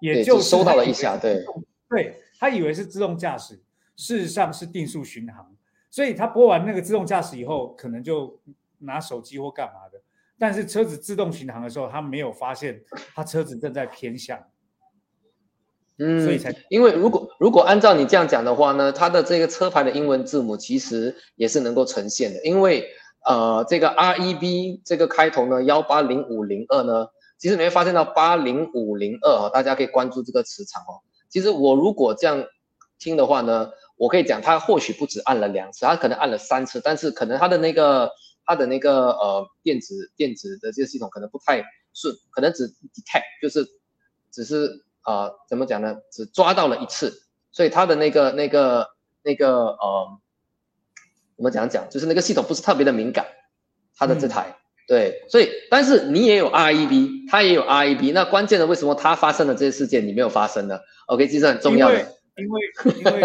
[0.00, 1.44] 也就收到了一下，对，
[1.88, 3.54] 对他以为是自动驾驶，
[3.96, 5.54] 事实上是定速巡航，
[5.90, 8.38] 所以他播完那个自动驾驶以后，可能就
[8.78, 10.00] 拿手机或干嘛的，
[10.38, 12.82] 但是车子自动巡航的时候，他没有发现
[13.14, 14.38] 他车子正在偏向，
[15.98, 22.86] 嗯，所以才因为如果如果按照你这样讲的话呢，它的这个车牌的英文字母其实也是能够呈现的，因为。
[23.28, 31.02] 呃，这个 R E B 这个开头呢，幺八零五零二呢，其实你会发现到八零五零二哦，大家可以关注这个磁场哦。
[31.36, 32.46] 其实我如果这样
[32.98, 38.10] 听的话呢，我可以讲，他或许不止按了两次，他可能按了三次，但是可能他的那个
[38.46, 43.66] 他的那个呃电子电子的这个系统可能不太顺，可能只 detect 就是
[44.30, 47.12] 只是呃怎么讲呢，只抓到了一次，
[47.52, 48.88] 所以他的那个那个
[49.22, 50.18] 那个呃。
[51.36, 53.26] 我们讲讲，就是那个系统不是特别的敏感，
[53.94, 62.00] 他的这台对，所以但是你也有 R E B，他也有 R E B，那关键的为什么他发生的这些事件你没有发生呢？OK，其实很重要的，
[62.36, 62.60] 因为
[62.98, 63.20] 因为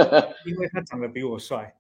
[0.45, 1.76] 因为他长得比我帅，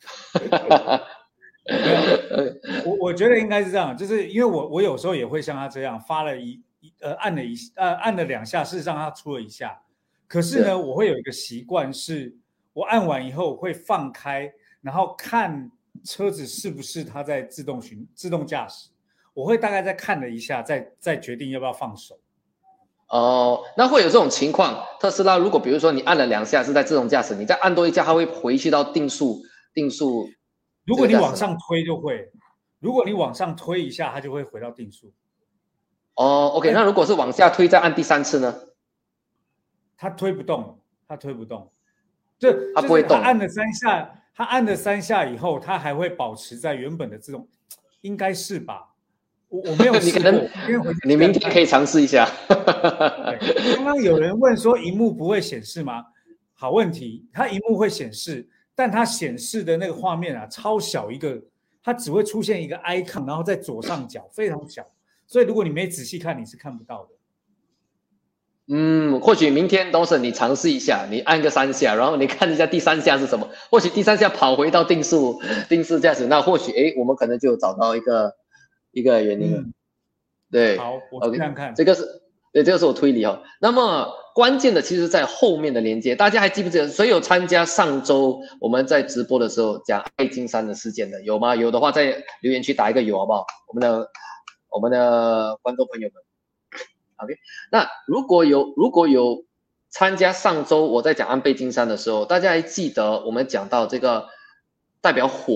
[2.86, 6.62] 我我觉得应该是这样，就是因为我我有时候也会像他这样发了一
[7.00, 9.78] 呃按了一呃按了两下，事实上他出了一下，
[10.26, 12.34] 可是呢，我会有一个习惯，是
[12.72, 14.50] 我按完以后会放开。
[14.80, 15.68] 然后看
[16.04, 18.90] 车子是不是它在自动巡自动驾驶，
[19.38, 22.18] 我会大概再看了一下，再再决定要不要放手。
[23.06, 24.84] 哦，那会有这种情况？
[24.98, 29.40] 特斯拉如果比如说你按了两下是在自动驾驶，你再按多一下，它会回去到定速
[29.72, 30.28] 定速。
[30.84, 32.32] 如果你往上推就会，
[32.80, 35.12] 如果你往上推一下，它就会回到定速。
[36.16, 38.52] 哦，OK，那如果是往下推再按第三次呢？
[39.96, 41.70] 它推不动，它推不动，
[42.40, 44.14] 就它不会动，按了三下。
[44.34, 47.48] 它按了三下以后，它还会保持在原本的这种，
[48.00, 48.94] 应该是吧？
[49.48, 50.32] 我我没有 试过，
[51.04, 52.28] 你明天可以尝试一下。
[52.48, 56.04] 刚刚有人问说，荧幕不会显示吗？
[56.54, 61.40] 好问题，它荧幕会显示，但它显示的那个画面啊，超小一个，
[61.82, 64.84] 它只会出现一个 icon，然后在左上角非常小，
[65.26, 67.08] 所以如果你没仔细看，你是看不到的。
[68.70, 73.48] 嗯，或许明天都是你尝试一下，你按个三下，然后你看一下第三下是什么。
[73.70, 78.34] 或许第三下跑回到定速定速驾驶，那或许哎，我们可能就找到一个
[78.98, 79.64] 一个原因了。
[80.50, 82.02] 对，好，我这样看，这个是
[82.52, 83.42] 对，这个是我推理哈。
[83.60, 86.88] 那么关键的其实在后面的连接，大家还记不记得？
[86.88, 91.22] 谁有参加上周我们在直播的时候讲爱金山的事件的？
[91.22, 91.54] 有吗？
[91.54, 93.46] 有的话在留言区打一个有，好不好？
[93.66, 94.10] 我们的
[94.70, 96.22] 我们的观众朋友们。
[97.16, 97.34] OK，
[97.70, 99.44] 那如果有如果有
[99.90, 104.28] 参加上周我在讲安倍金山的时候，大家还记得我们讲到这个
[105.00, 105.54] 代表火、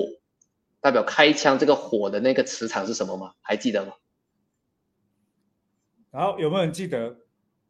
[0.82, 3.32] 代表开枪这个火的那个磁场是什么吗？
[3.40, 3.94] 还记得吗？
[6.10, 7.16] 然后有没有人记得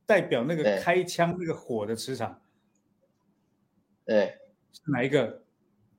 [0.05, 2.41] 代表那个开枪那个火的磁场？
[4.05, 4.39] 对，
[4.73, 5.43] 是哪一个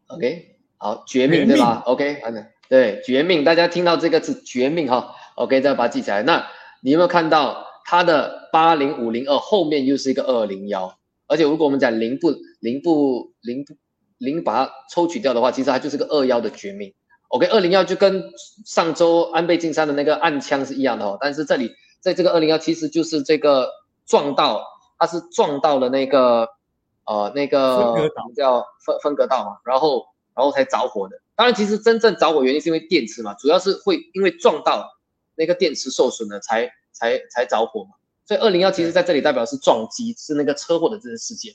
[0.08, 6.22] ？OK，好，绝命对吧？OK，好的，对，绝命，大家听到这个字绝命哈，OK，再把它记起来。
[6.24, 6.46] 那
[6.82, 7.72] 你有没有看到？
[7.86, 12.32] 它的八零五零二后面又是一个二零幺，而且如果我们讲零不
[12.62, 13.76] 零不零不
[14.18, 16.94] 零把它抽取掉的话，其实它就是个二幺的绝命。
[17.34, 18.32] OK，二零幺就跟
[18.64, 23.68] 上周安倍晋三的那个暗枪是一样的哦，但是这里在这个二零幺其实就是这个
[24.06, 24.64] 撞到，
[25.00, 26.48] 它是撞到了那个
[27.06, 27.96] 呃那个
[28.36, 30.06] 叫分分隔道嘛，然后
[30.36, 31.16] 然后才着火的。
[31.36, 34.88] 当然，其实真正着火原因是因为电池嘛，主要是会因为撞到
[35.34, 36.72] 那个电池受损了才。
[36.96, 41.52] 才才着火嘛，所以二零幺其实在这里代表是撞击，是那个车祸的这个事件。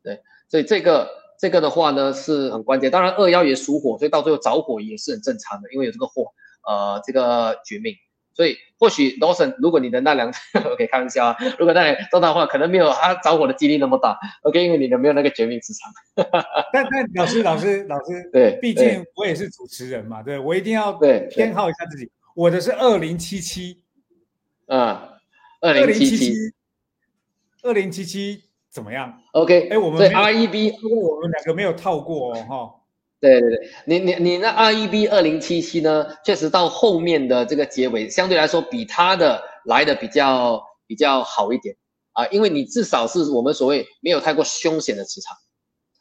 [0.00, 2.90] 对，所以这个这个的话呢是很关键。
[2.90, 6.32] 当然二幺也属火，所以到最后着火也是很正常的，因为有这个火，
[6.66, 7.94] 呃，这个绝命。
[8.34, 14.18] 所以或许 Lawson，如果你的那辆 OK 开玩笑啊，如果那辆中的话，可能没有他着火的几率那么大。
[14.42, 15.90] OK，因为你的没有那个绝命之场。
[16.70, 22.10] 但但老师老师老师，对，毕竟我也是主持人嘛，对我一定要对偏好一下自己。
[22.34, 23.80] 我的是二零七七，
[24.66, 25.14] 啊，
[25.62, 26.34] 二零七七，
[27.62, 28.44] 二零七七
[28.76, 32.74] 怎么样？OK，哎，我们对 REB，因为我们两个没有套过哦，哈。
[33.18, 36.06] 对对对，你你你那 REB 二零七七呢？
[36.22, 41.74] 确实到后面的这个结尾，相对来说比它的来的比较比较好一点
[42.12, 45.34] 啊，因为你至少是我们所谓没有太过凶险的磁场，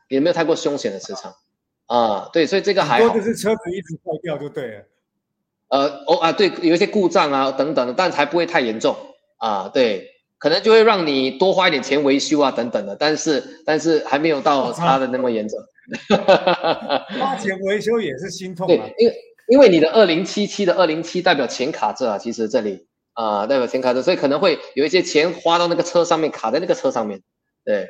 [0.09, 1.33] 也没有太过凶险的磁场
[1.85, 4.83] 啊，对，所以这个还好，就是车子一直坏掉就对了。
[5.69, 8.93] 呃，哦啊，对，有一些故障啊等等的，但才不会太严重
[9.37, 10.05] 啊，对，
[10.37, 15.59] 可能就会让你多花一点钱维修啊等等的，但是但是还没有到差的那么严重。
[17.19, 18.67] 花钱维修也是心痛啊。
[18.67, 19.15] 对，因为
[19.47, 27.21] 因为你的二零七七的二零七代表钱卡着啊，其实这里啊代表钱卡着，所以可能会有一些钱花到那个车上面，卡在那个车上面。
[27.63, 27.87] 对，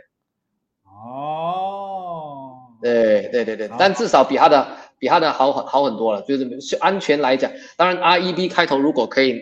[0.83, 4.67] 哦，对对对对，但至少比他的
[4.99, 9.41] 比他的好很好很多了，就是安全来讲，当然 R E B 开头如果可以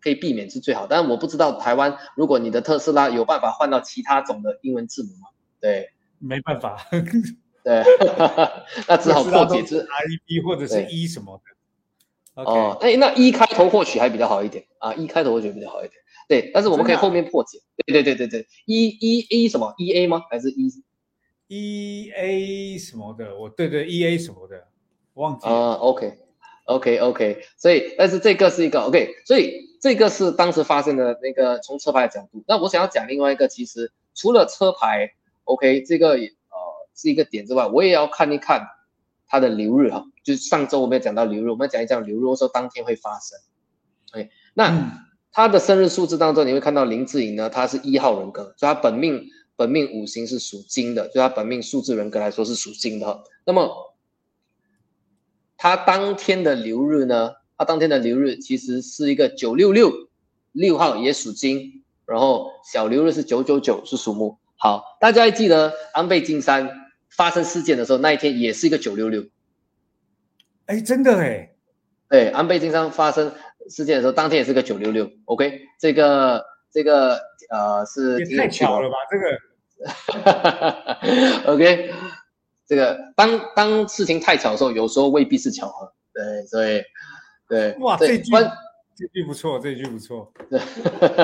[0.00, 5.28] 可以避免是最好，但是我不知道台湾如果你的特斯拉有办法换到其他种的英文字母吗？
[5.60, 6.86] 对，没办法。
[7.62, 7.82] 对，
[8.88, 12.42] 那只好破解之 R E B 或者是 E 什么的。
[12.42, 15.94] 哦，哎，那一开头或许还比较好一点啊，一开头我觉得比较好一点。
[16.26, 17.58] 对，但是我们可以后面破解。
[17.84, 20.22] 对对对对对，，E E E 什么 E A 吗？
[20.30, 20.70] 还是 E
[21.48, 23.36] E A 什么的？
[23.38, 24.68] 我对对 E A 什么的，
[25.14, 25.72] 忘记啊。
[25.72, 26.18] OK
[26.64, 32.44] OK OK，所以但是这个是一个 OK，所以这个是当时发生的那个从车牌的角度。
[32.46, 35.10] 那我想要讲另外一个，其实除了车牌
[35.44, 36.20] OK 这个呃。
[36.92, 38.60] 是一个点之外，我也要看一看
[39.26, 40.04] 它的流日哈。
[40.22, 43.38] 就是上周我们有讲到流日，我们讲一讲流日，说当天会发生。
[44.12, 49.24] 哎，那他的生日数字当中，你会看到林志颖呢，他是一号人格，所以他本命
[49.56, 53.24] 本命五行是属金的，所以他本命数字人格来说是属金的。
[53.46, 53.94] 那么
[55.56, 57.32] 他当天的流日呢？
[57.60, 59.92] 他当天的流日其实是一个九六六，
[60.52, 64.38] 六号也属金，然后小流日是九九九，是属木。
[64.56, 66.70] 好，大家还记得安倍晋三？
[67.14, 69.22] 发生事件的时候，那一天也是一个九六六，
[70.66, 71.50] 哎，真的哎，
[72.08, 73.30] 对，安倍晋三发生
[73.68, 76.42] 事件的时候，当天也是个九六六，OK，这个
[76.72, 79.18] 这个呃是太巧了吧，这
[81.44, 81.92] 个， OK，
[82.66, 86.80] 这个当当事情太巧的时候，有时候未必是巧合，对，所以
[87.50, 88.30] 对，哇，这句
[88.94, 90.32] 这句不错，这句不错。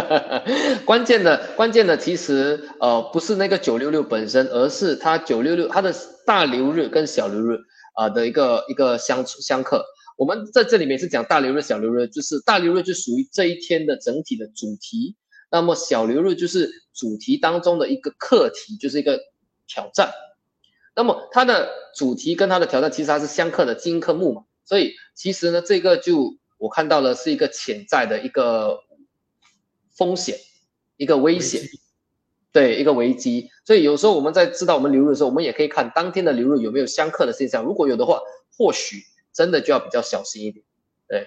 [0.85, 5.95] 关键的关键的其实呃不是那个九六六本身，而是它九六六它的
[6.27, 7.59] 大流日跟小流日
[7.95, 9.85] 啊的一个一个相相克。
[10.17, 15.15] 我们在这里面是讲大流日、小流日，就是大流日就属于这一天的整体的主题，
[15.51, 19.21] 那么小流日就是主题当中的一个课题，就是一个
[19.69, 20.11] 挑战。
[20.95, 26.37] 那么它的主题跟它的挑战其实它是相克的金克木嘛，所以其实呢这个就。
[26.59, 28.81] 我看到了是一个潜在的一个
[29.95, 30.35] 风险，
[30.97, 31.61] 一个危险，
[32.51, 33.51] 对，一个危机。
[33.63, 37.63] 所以有时候我们在知道我们流入的时候，我们也可以看当天的流入有没有相克的现象。
[37.63, 38.19] 如果有的话，
[38.57, 39.03] 或许
[39.35, 40.65] 真的就要比较小心一点。
[41.07, 41.27] 对，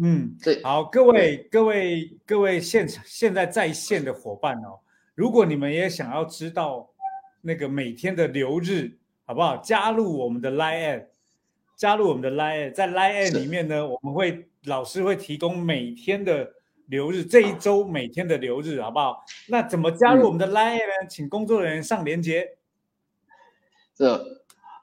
[0.00, 0.62] 嗯，对。
[0.62, 4.78] 好，各位各位各位现场现在在线的伙伴哦，
[5.16, 6.88] 如果你们也想要知道
[7.40, 9.56] 那个每天的流日，好不好？
[9.56, 11.06] 加入我们的 Line，
[11.82, 14.48] 加入我们的 Line，在 Line 里面呢，我们会。
[14.66, 16.48] 老师会提供每天的
[16.86, 19.24] 留日，这一周每天的留日，好不好？
[19.48, 21.08] 那怎么加入我们的 Line 呢？
[21.10, 22.58] 请工作人员上连接。
[23.92, 24.24] 这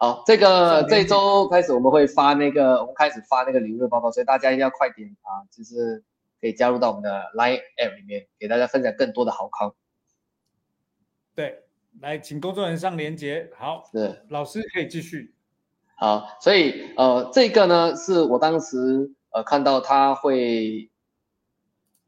[0.02, 6.04] 好，这个这周开始我们会发那个，我们开始发那个流日报告，所以大家一定要快点啊，就是
[6.42, 9.74] 可以加入到我们的 Line App 里面，给大家分享更多的好康。
[11.34, 11.64] 对，
[12.02, 13.50] 来，请工作人员上连接。
[13.56, 15.34] 好，是老师可以继续。
[16.00, 19.12] 好，所以呃，这个呢是我当时。
[19.32, 20.90] 呃，看到他会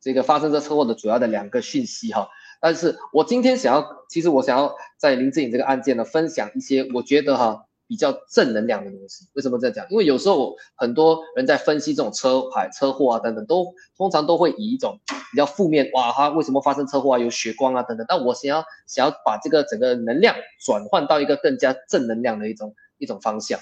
[0.01, 2.27] 这个发生这车祸的主要的两个讯息哈，
[2.59, 9.27] 但是我今天想要，其实我想要在林志颖这个案件呢，分享一些我觉得哈比较正能量的东西。
[9.33, 9.85] 为什么这样讲？
[9.91, 14.99] 因为有时候很多人在分析这种车牌、车祸啊等等，都通常都会以一种
[15.31, 17.19] 比较负面，哇哈，为什么发生车祸啊？
[17.19, 18.05] 有血光啊等等。
[18.09, 23.59] 但我想要想要把这个整个能量转换到一个更加正能量的一种一种方向。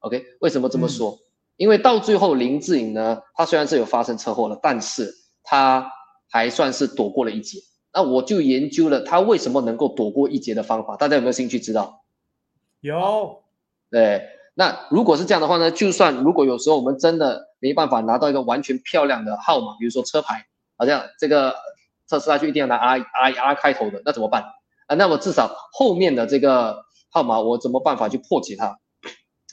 [0.00, 1.18] OK，为什么这么说？
[1.56, 5.90] 因为到最后，林志颖呢，他虽然是有发生车祸了，但是他
[6.30, 7.58] 还算是躲过了一劫。
[7.92, 12.02] 那我就研究了他为什么能够躲过一劫的方法，大家有没有兴趣知道？
[12.80, 13.42] 有，
[13.90, 14.22] 对，
[14.54, 20.46] 那如果是这样的话呢，就算如果有时候我们真的没办法拿到一个完全漂亮的号码，比如说车牌，
[20.78, 21.54] 好像这个
[22.08, 24.44] 特斯拉就一定要拿 R R R 开头的，那怎么办
[24.86, 24.94] 啊？
[24.94, 28.78] 那么至少后面的这个号码我怎么办法去破解它，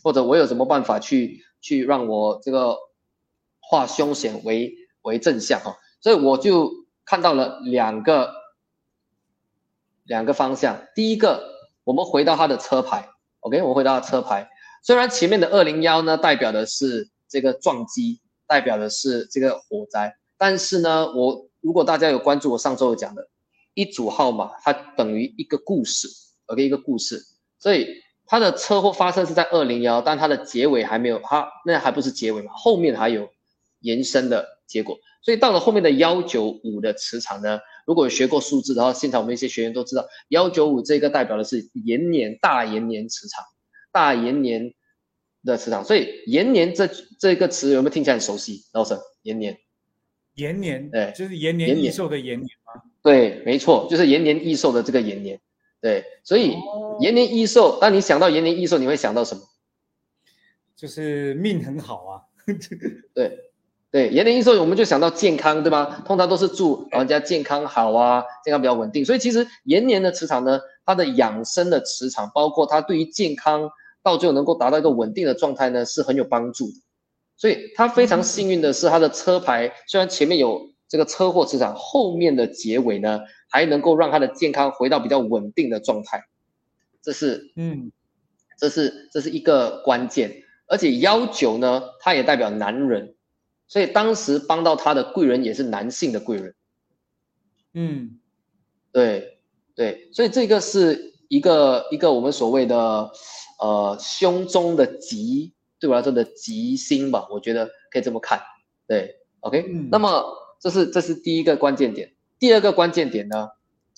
[0.08, 2.78] 或者我有什么办法去去让我这个
[3.60, 5.76] 化凶险为为正向哈？
[6.00, 6.72] 所以我就
[7.04, 8.34] 看到了两个
[10.06, 11.44] 两个方向，第一个
[11.84, 13.10] 我们回到它的车牌。
[13.42, 14.50] OK，我回到车牌。
[14.82, 23.28] 虽然前面的二零幺呢，代表的是这个撞击，代表的是这个火灾，但是呢，我如果大家有关注我上周有讲的，
[23.74, 26.08] 一组号码它等于一个故事
[26.46, 27.22] ，OK，一个故事。
[27.60, 27.88] 所以
[28.28, 33.30] 它的车祸发生是在二零幺，但它的结尾还没有，它那还不是结尾嘛，后面还有
[33.80, 34.98] 延伸的结果。
[35.24, 43.44] 所以到了后面的幺九五的磁场呢，如果有学过数字的话，现场我们一些学员都知道，幺九五这个代表的是延年大延年磁场，
[43.92, 44.74] 大延年
[45.44, 45.84] 的磁场。
[45.84, 48.64] 所以延年这这个词有没有听起来很熟悉？
[48.74, 49.58] 老沈，延年，
[50.36, 52.82] 延年，对就是延年益寿的延年吗？
[53.02, 55.40] 对，没错，就是延年益寿的这个延年。
[55.82, 56.56] 对，所以
[57.00, 59.42] 延年益寿，当你想到延年益寿，你会想到什么？
[60.76, 62.22] 就是命很好啊。
[63.14, 63.44] 对。
[63.90, 66.04] 对延年益寿，我们就想到健康，对吗？
[66.06, 69.04] 通常都是祝老人家健康好啊，健康比较稳定。
[69.06, 73.70] 所以其实延年的磁场呢，它的养生的磁场，包括它对于健康
[74.04, 76.74] 到最后能够达到一个稳定的状态呢，是很有帮助的。
[77.38, 86.24] 所以他非常幸运的是，他的车牌虽然前面有这个车祸磁场，后面的结尾呢，还能够让他的健康回到比较稳定的状态。
[87.02, 87.92] 这是嗯，
[88.58, 90.44] 这是这是一个关键。
[90.68, 93.14] 而且幺九呢，它也代表男人。
[93.70, 96.56] 所以当时帮到他的贵人也是男性的贵人，
[97.74, 98.18] 嗯，
[98.94, 99.40] 对
[99.76, 103.12] 对，所以这个是一个一个我们所谓的
[103.60, 108.40] 呃胸中的吉，对我来说的吉星吧，我觉得可以这么看，
[108.88, 110.24] 对，OK，那么
[110.60, 113.50] 这是这是第一个关键点，第二个关键点呢，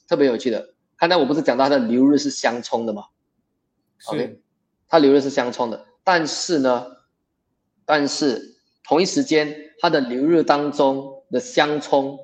[0.07, 3.03] 特别有趣的，刚才我不是讲到它的流日是相冲的吗
[4.05, 4.41] ？OK，
[4.87, 6.85] 它流日是相冲的，但是呢，
[7.85, 8.55] 但是。
[8.81, 12.17] 同一时间，它的流日当中的相冲，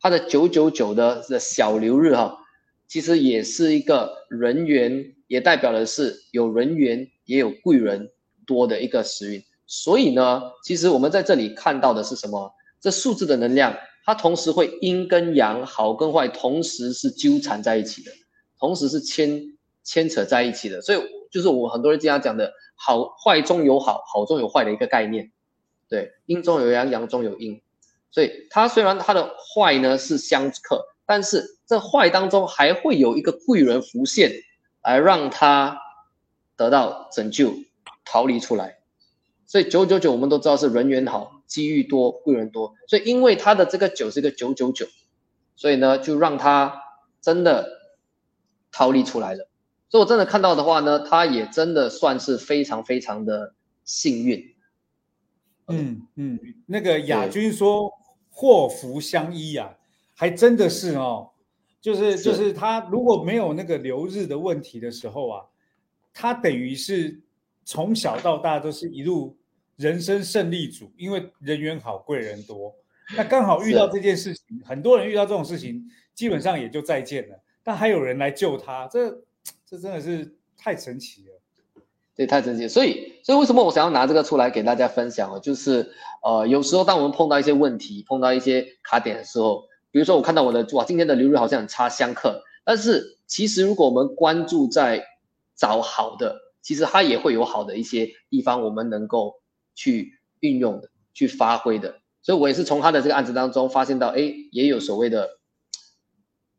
[0.00, 2.38] 它的九九九的的小流日哈，
[2.86, 8.08] 其实也是一个人缘，也代表的是有人缘，也有贵人
[8.46, 9.42] 多的一个时运。
[9.66, 12.54] 所以呢，其实我们在这里看到的是什么？
[12.82, 13.74] 这数字的能量，
[14.04, 18.10] 它同时会阴跟阳，好跟坏，同时是纠缠在一起的，
[18.58, 19.40] 同时是牵
[19.84, 20.82] 牵扯在一起的。
[20.82, 20.98] 所以
[21.30, 25.30] 就是我很多人经常讲的，好坏中有好，好中有坏的一个概念。
[25.88, 27.62] 对，阴中有阳，阳中有阴，
[28.10, 34.32] 所以它虽然它的坏呢是相克，但是这坏当中还会有一个贵人浮现，
[34.82, 35.78] 来让他
[36.56, 37.54] 得到拯救，
[38.04, 38.78] 逃离出来。
[39.46, 42.72] 所以九九九我们都知道是人缘好，机遇多，贵人多。
[42.88, 44.86] 所以因为他的这个九是一个九九九，
[45.54, 46.74] 所以呢就让他
[47.20, 47.68] 真的
[48.70, 49.50] 逃离出来了。
[49.90, 54.54] 所以我真的看到的话呢，他也真的算是非常非常的幸运。
[55.68, 57.92] 嗯嗯，那个亚军说
[58.30, 59.76] 祸福相依啊，
[60.14, 61.30] 还真的是哦，
[61.82, 65.44] 就是就是他如果没有那个留日的问题的时候啊，
[66.14, 67.20] 他等于是
[67.64, 69.36] 从小到大都是一路
[69.76, 72.74] 人生胜利组，因为人缘好，贵人多。
[73.16, 77.38] 那刚好遇到这件事情，很多人遇到这种事情，基本上也就再见了。
[77.62, 79.10] 但还有人来救他，这
[79.66, 81.40] 这真的是太神奇了。
[82.14, 82.68] 对，太神奇。
[82.68, 85.40] 所以，所以为什么我想要拿这个出来给大家分享哦？
[85.40, 85.90] 就是，
[86.22, 92.42] 呃，有时候当我们碰到一些问题、碰到一些卡点的时候，比如说我看到我的哇，今天的流入好像很差，相克。
[92.64, 95.04] 但是其实如果我们关注在
[95.56, 99.34] 找好的，其实它也会有好的一些地方，我们能够
[99.74, 102.00] 去运用的、去发挥的。
[102.22, 104.20] 所以我也是从他的这个案子当中发现到，哎，
[104.50, 105.40] 也有所谓的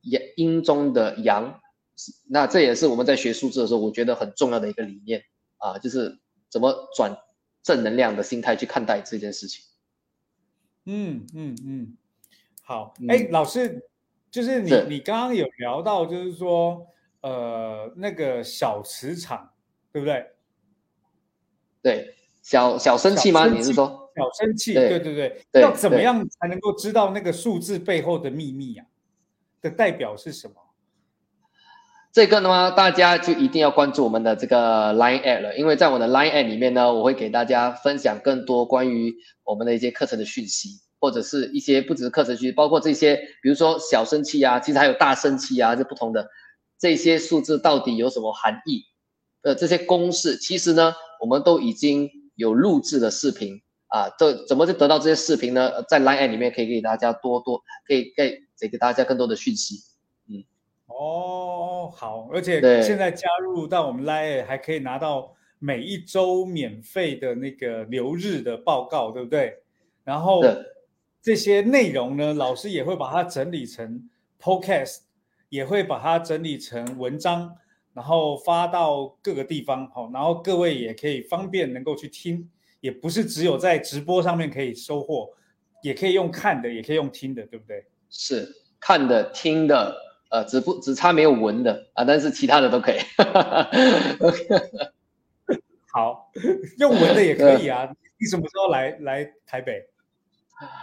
[0.02, 1.62] 阳阴中的阳，
[2.28, 5.24] 那这也是我们在学数字的时候，我觉得很重要的一个理念。
[5.58, 7.18] 啊，就是怎么转
[7.62, 9.64] 正能量的心态去看待这件事情。
[10.84, 11.98] 嗯嗯嗯，
[12.62, 13.88] 好，哎，老师，
[14.30, 16.86] 就是你你刚刚有聊到，就是说，
[17.22, 19.54] 呃，那个小磁场，
[19.94, 20.32] 对不对？
[21.82, 22.14] 对，
[22.44, 23.48] 小小生气吗？
[23.48, 24.76] 你是说小生气？
[24.76, 25.16] 对对
[25.52, 28.86] 对，要怎么样才能够知道那个数字背后的秘密呀？
[29.62, 30.54] 的代表是什么？
[32.12, 40.82] 这个呢，大家就一定要关注我们的这个 Line App 了，因为在我的 Line App 里面呢，我会给大家分享更多关于我们的一些课程的讯息。
[41.04, 46.26] 或者是一些不只是课程区，包括这些，比如说小生气啊，其实还有大生气啊，这不同的
[46.80, 48.86] 这些数字到底有什么含义？
[49.42, 55.84] 呃，这些公式其实呢，我们都已经有录制的视频啊，这怎么就得到这些视频呢？
[55.84, 59.76] 在 Line 里面可以给大家多多，可以给给给大家更多的讯息。
[60.28, 60.44] 嗯，
[60.88, 69.60] 哦，好，而且对现在加入到我们 Line 还可以拿到每一周免费的那个留日的报告，对不对？
[70.04, 70.42] 然后
[71.22, 74.10] 这些内容呢，老师也会把它整理成
[74.42, 74.98] Podcast，
[75.50, 77.56] 也会把它整理成文章，
[77.94, 85.30] 然后发到各个地方，好，然后各位也可以方便能够去听，也不是只有在直播上面可以收获，
[85.82, 87.86] 也可以用看的，也可以用听的，对不对？
[88.10, 88.48] 是
[88.80, 89.96] 看的、听的，
[90.30, 92.98] 呃，只不只差没有闻的啊，但是其他的都可以。
[95.94, 96.32] 好，
[96.80, 97.88] 用文的也可以啊。
[98.20, 99.84] 你什么时候来来台北？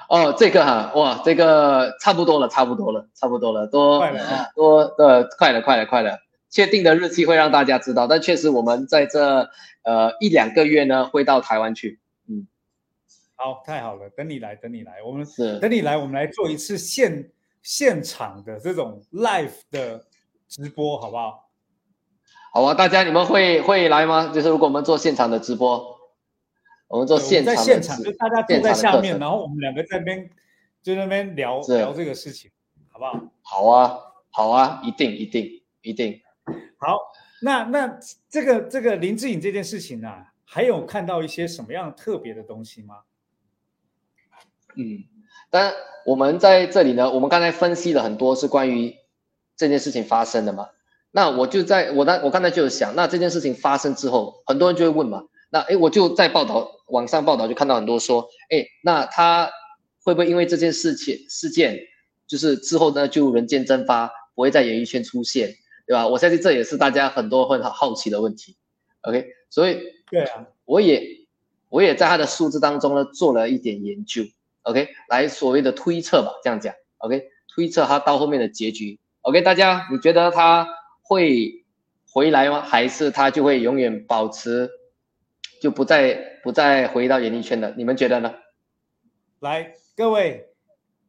[0.08, 4.46] 哦，这个哈，哇，这个差不多了，差不多了，差不多了，多快了啊！
[4.54, 6.18] 多呃，快了，快了，快了。
[6.50, 9.48] 确定的日期会让大家知道，但确实我们在这
[9.82, 12.00] 呃一两个月呢会到台湾去。
[12.28, 12.46] 嗯，
[13.36, 17.30] 好，太好了，等你来，等你来，我们是等你来，我们来做一次现
[17.62, 20.04] 现场的这种 live 的
[20.48, 21.48] 直播，好不好？
[22.52, 24.32] 好啊，大家你们会会来吗？
[24.34, 25.96] 就是如果我们做现场的直播，
[26.88, 30.28] 我们做现场的在现场，就大家坐在下面，然后我们两个在那边
[30.82, 32.50] 就在那边聊聊这个事情，
[32.88, 33.20] 好不好？
[33.42, 33.98] 好啊，
[34.30, 36.20] 好啊，一定一定一定。
[36.80, 36.98] 好，
[37.42, 38.00] 那那
[38.30, 42.96] 这个这个林志颖这件事情啊，还有看到一些什么样特别的东西吗？
[44.76, 45.04] 嗯，
[45.50, 45.74] 但
[46.06, 48.96] 我们在这里呢，我们刚才分析了很多是关于
[49.56, 50.70] 这件事情发生的嘛。
[51.10, 59.50] 那我就在我刚我刚才就有想，那这件事情发生之后，很多人就会问嘛，那诶，我就在报道网上报道就看到很多说，诶，那他
[60.02, 61.78] 会不会因为这件事情事件，
[62.26, 65.50] 就是之后呢就人间蒸发，不会在演艺圈出现，
[65.90, 66.06] 对吧？
[66.06, 68.56] 我相信这也是大家很多会很好奇的问题。
[69.00, 71.04] OK，所以对啊，我也
[71.68, 74.22] 我也在他的数字当中呢做了一点研究
[74.62, 80.64] ，OK，来所谓的推测吧，这样讲，OK，推测他到后面的结局，OK，大家你觉得他
[81.02, 81.64] 会
[82.08, 82.62] 回来吗？
[82.62, 84.70] 还是他就会永远保持
[85.60, 86.14] 就不再
[86.44, 87.74] 不再回到演艺圈的？
[87.76, 88.32] 你们觉得呢？
[89.40, 90.50] 来，各位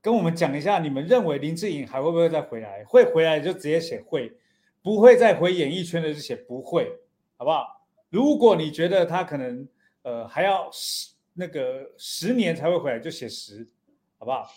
[0.02, 2.84] 跟我们讲一下，你们认为林志颖还会不会再回来？
[2.86, 4.32] 会回来就直接写会，
[4.84, 6.92] 不会再回演艺圈的就写不会，
[7.38, 7.82] 好不好？
[8.10, 9.68] 如果你觉得他可能
[10.02, 13.68] 呃还要十那个十年才会回来，就写十，
[14.18, 14.50] 好不好？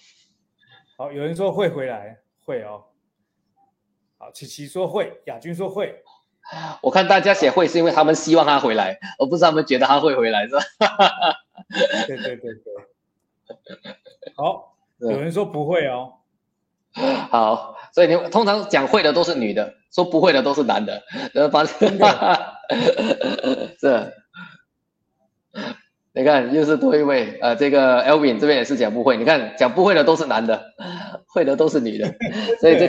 [0.96, 2.84] 好，有人说会回来，会哦。
[4.18, 6.02] 好，琪琪说会，亚军说会，
[6.80, 10.62] 我看大家写会是因为他们希望他回来，而不是他们觉得他会回来，是吧？
[12.06, 12.74] 对对对对。
[14.36, 16.14] 好，有人说不会哦。
[17.30, 21.02] 好，所以你通常讲会的都是女的，说不会的都是男的，
[21.34, 21.90] 呃，反正
[23.80, 24.12] 是，
[26.12, 30.62] 你看又是多一位，呃，这个 Elvin 这边也是讲不会，你看讲不会的都是男的，
[31.26, 32.14] 会的都是女的，
[32.60, 32.88] 所以这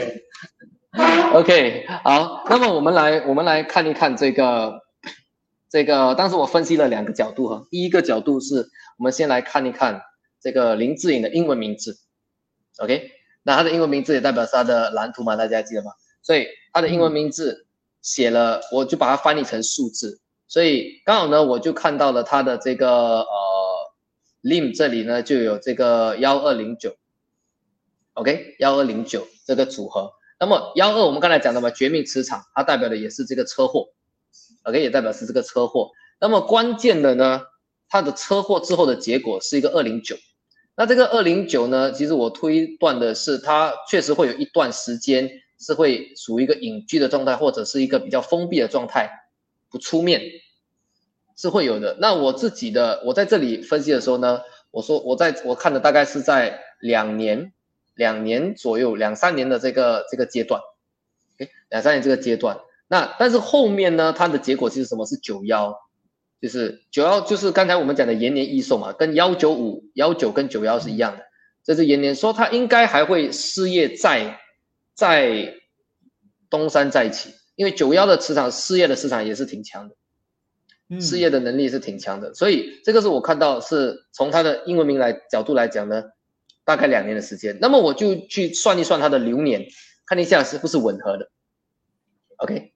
[1.34, 4.82] OK 好，那么我们来我们来看一看这个
[5.68, 10.00] 这个，当时我分析了两个角度哈，第一个角度是我们先来看一看
[10.40, 11.98] 这个林志颖的英文名字
[12.78, 13.15] ，OK。
[13.46, 15.92] 那他的英文名字也代表是他的蓝图嘛，大家记得吗？
[16.20, 17.68] 所以他的英文名字
[18.02, 20.20] 写了，我就把它翻译成数字。
[20.48, 23.26] 所以刚好呢，我就看到了他的这个呃
[24.42, 26.96] lim 这里呢就有这个幺二零九
[28.14, 30.10] ，OK，幺二零九这个组合。
[30.40, 33.90] 那么幺二我们刚才讲的嘛，绝命磁场，它代表的也是这个车祸
[34.64, 35.92] ，OK，也代表是这个车祸。
[36.18, 37.42] 那么关键的呢，
[37.88, 40.16] 它的车祸之后的结果是一个二零九。
[40.78, 49.10] 那这个二零九呢，其实我推断的是，它确实会有一段时间是会属于一个隐居的状态，或者是一个比较封闭的状态，
[49.70, 50.20] 不出面，
[51.34, 51.96] 是会有的。
[51.98, 57.54] 那我自己的，我在这里分析的时候呢，我说我在我看的大概是在两年、
[57.94, 60.60] 两年左右、两三年的这个这个阶段，
[61.38, 62.58] 哎，两三年这个阶段。
[62.86, 65.74] 那但是后面呢，它的结果其实什么是九幺？
[66.38, 71.24] 就是九幺，就是刚才我们讲的延年益寿嘛，跟幺九五、幺九跟九幺是一样的。
[71.64, 74.38] 这是延年说他应该还会事业再
[74.94, 75.54] 再
[76.50, 79.96] 东山再起，因为九幺的磁场事业的磁场也是挺强的，
[80.90, 86.04] 嗯事业的能力是挺强的，所以这个是我看到是从他的英文名来角度来讲呢，
[86.64, 87.58] 大概两年的时间。
[87.60, 89.66] 那么我就去算一算他的流年，
[90.04, 91.30] 看一下是不是吻合的。
[92.36, 92.74] OK，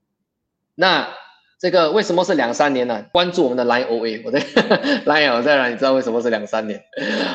[0.75, 1.15] 那。
[1.61, 3.05] 这个为什么是两三年呢？
[3.13, 4.41] 关注我们的 Line OA，我在
[5.05, 6.83] Line 我在哪你知道为什么是两三年。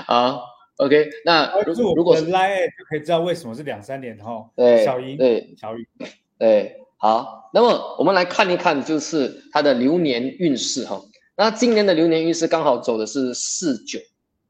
[0.07, 0.41] 好
[0.78, 4.49] ，OK，那如如如果是 Line 就可以知道为什么是两三年哈。
[4.55, 5.88] 对小英对小雨，
[6.39, 10.99] 对，好，那么我们来看一看，就是它的流年运势哈。
[11.38, 13.99] 那今年的流年运势刚好走的是四九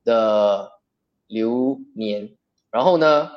[0.05, 0.71] 的
[1.27, 2.29] 流年，
[2.71, 3.29] 然后呢，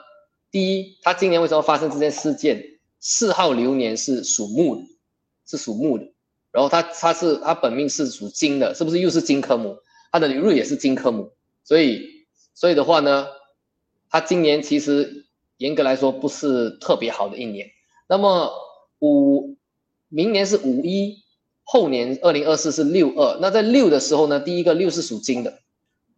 [0.53, 2.63] 第一，它今年为什么发生这件事件？
[3.01, 4.83] 四号流年是属木的，
[5.47, 6.13] 是属木的，
[6.51, 9.77] 然后他他是他本命是属金的，是不是又是金科目？
[10.11, 11.31] 他的流日也是金科目，
[11.65, 13.27] 所以所以的话呢，
[14.09, 15.27] 他今年其实
[15.59, 17.69] 严格来说不是特别好的一年。
[18.09, 18.51] 那么
[19.01, 19.57] 五
[20.09, 21.19] 明年是五一，
[21.63, 23.39] 后年二零二四是六二。
[23.41, 25.61] 那在六的时候呢，第一个六是属金的，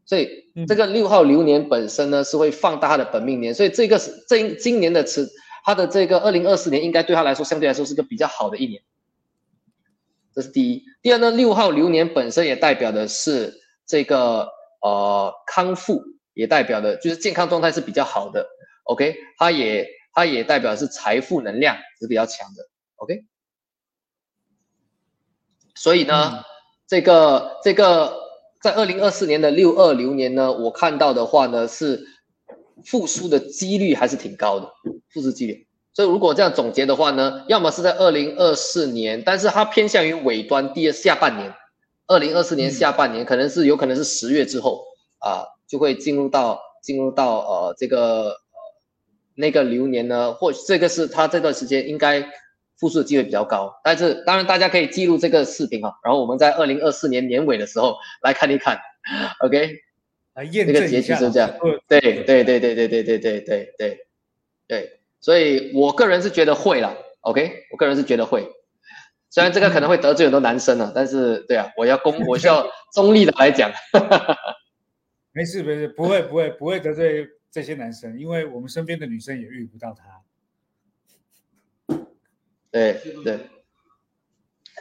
[0.07, 0.29] 所以
[0.69, 5.29] 这个六号流年本身呢是会放大他的本命年，所以这个是这今年的词，
[5.65, 8.81] 他的这个二零二四年应该对他来说相对来说是个比较好的一年。
[10.35, 10.85] 这是第一。
[11.03, 14.49] 第二呢，六号流年本身也代表的是这个
[14.81, 16.03] 呃康复，
[16.35, 18.47] 也代表的就是健康状态是比较好的。
[18.85, 22.69] OK，它也它也代表是财富能量是比较强的。
[22.97, 23.25] OK，
[25.75, 26.43] 所以呢，
[26.87, 28.15] 这个这个
[28.61, 32.07] 在二零二四年的六二流年呢，我看到的话呢是
[32.85, 34.73] 复苏的几率还是挺高的，
[35.09, 35.67] 复苏几率。
[35.93, 41.53] 所以如果这样总结的话呢，要么是在二零二四年，但是它偏向于尾端第二下半年，
[42.07, 44.85] 二零二四年下半年可能是有可能是十月之后
[45.19, 48.35] 啊，就会进入到进入到呃这个呃
[49.35, 52.25] 那个流年呢，或这个是它这段时间应该
[52.79, 53.75] 复苏的机会比较高。
[53.83, 58.79] 但是当然大家可以记录这个视频啊，然后我们在二零二四年年尾的时候来看一看，
[59.45, 59.75] OK，
[60.35, 61.51] 来验这个结局是这样，
[61.89, 63.99] 对对对对对对对对对对
[64.69, 65.00] 对。
[65.21, 68.49] 所以我个人是觉得会了，OK，我个人是觉得会，
[69.29, 73.71] 虽然这个可能会得罪很多男生了，但是对啊，我要公，我需要中立的来讲，
[75.33, 80.03] 没事没事，不会不会不会得罪这些男生，因为我们身边的女生也遇不到他。
[82.71, 83.39] 对对，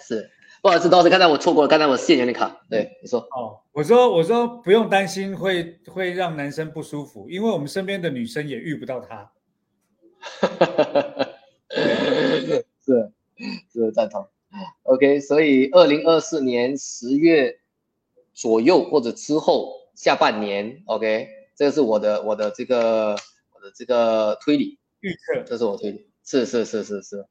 [0.01, 0.29] 是，
[0.61, 3.19] 不好意思，老师，刚才我错过了，刚才我视线有点卡，对，你说。
[3.35, 9.29] 哦，我说我说不用担心会会让男生不舒服，因为我们身边的女生也遇不到他。
[10.19, 11.29] 哈哈哈
[11.69, 13.11] 是是
[13.71, 14.27] 是赞同
[14.83, 17.59] ，OK，所以二零二四年十月
[18.33, 23.15] 左右或者之后下半年，OK，这个是我的我的这个
[23.53, 27.25] 我的这个推理预测，这是我推理，是是是是是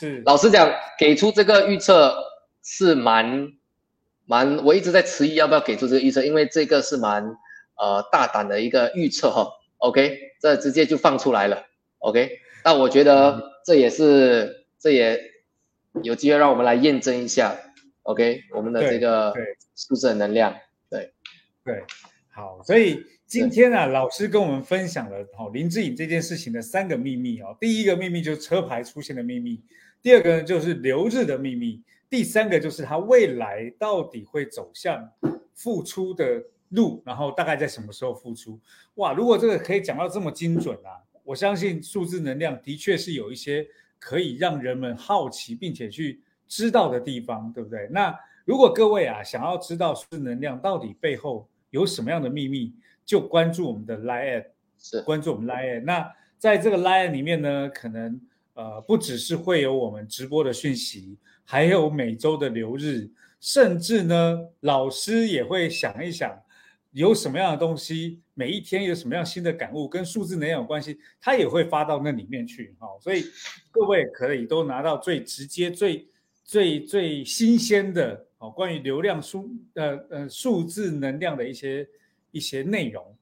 [0.00, 0.68] 是，老实讲，
[0.98, 2.16] 给出这个预测
[2.62, 3.52] 是蛮
[4.24, 7.36] 蛮，我一直在迟疑要不要给出这个预测，因为这个是蛮
[7.76, 9.48] 呃大胆的一个预测哈
[9.78, 11.66] ，OK，这直接就放出来了。
[12.06, 15.20] OK，那我觉得这也是，这也
[16.04, 17.58] 有机会让我们来验证一下。
[18.04, 19.34] OK，我们的这个
[19.74, 20.54] 数字能量，
[20.88, 21.12] 对，
[21.64, 21.82] 对，
[22.28, 27.56] 好，所以今天啊，老师跟我们分享了哦林志颖这件事情的三个秘密哦。
[27.60, 29.60] 第一个秘密就是车牌出现的秘密，
[30.00, 35.10] 第二个呢就是留日的秘密，第三个就是他未来到底会走向
[35.54, 38.60] 付出的路，然后大概在什么时候付出？
[38.94, 41.02] 哇，如果这个可以讲到这么精准啊！
[41.26, 43.66] 我相信数字能量的确是有一些
[43.98, 47.88] 可以让人们好奇并且去知道的地方，对不对？
[47.90, 52.72] 那如果各位啊想要知道数字能量到底背后有什么样的秘密，
[53.04, 54.44] 就关注我们的 Line，
[54.78, 55.82] 是关注我们 Line。
[55.82, 56.08] 那
[56.38, 58.20] 在这个 Line 里面呢，可能
[58.54, 63.10] 呃不只是会有我们直播的讯息，还有每周的流日，
[63.40, 66.40] 甚至呢老师也会想一想。
[66.96, 72.74] 有什么样的东西，每一天有什么样新的感悟，跟数字能量有关系，它也会发到那里面去。
[72.78, 73.22] 好，所以
[73.70, 76.08] 各位可以都拿到最直接、最
[76.42, 81.86] 最最新鲜的哦，关于流量数呃呃数字能量的一些
[82.30, 83.14] 一些内容。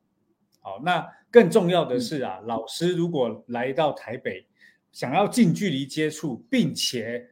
[0.61, 4.47] 好，那更重要的是啊，老师如果来到台北，
[4.93, 7.29] 想要近距离接触，并且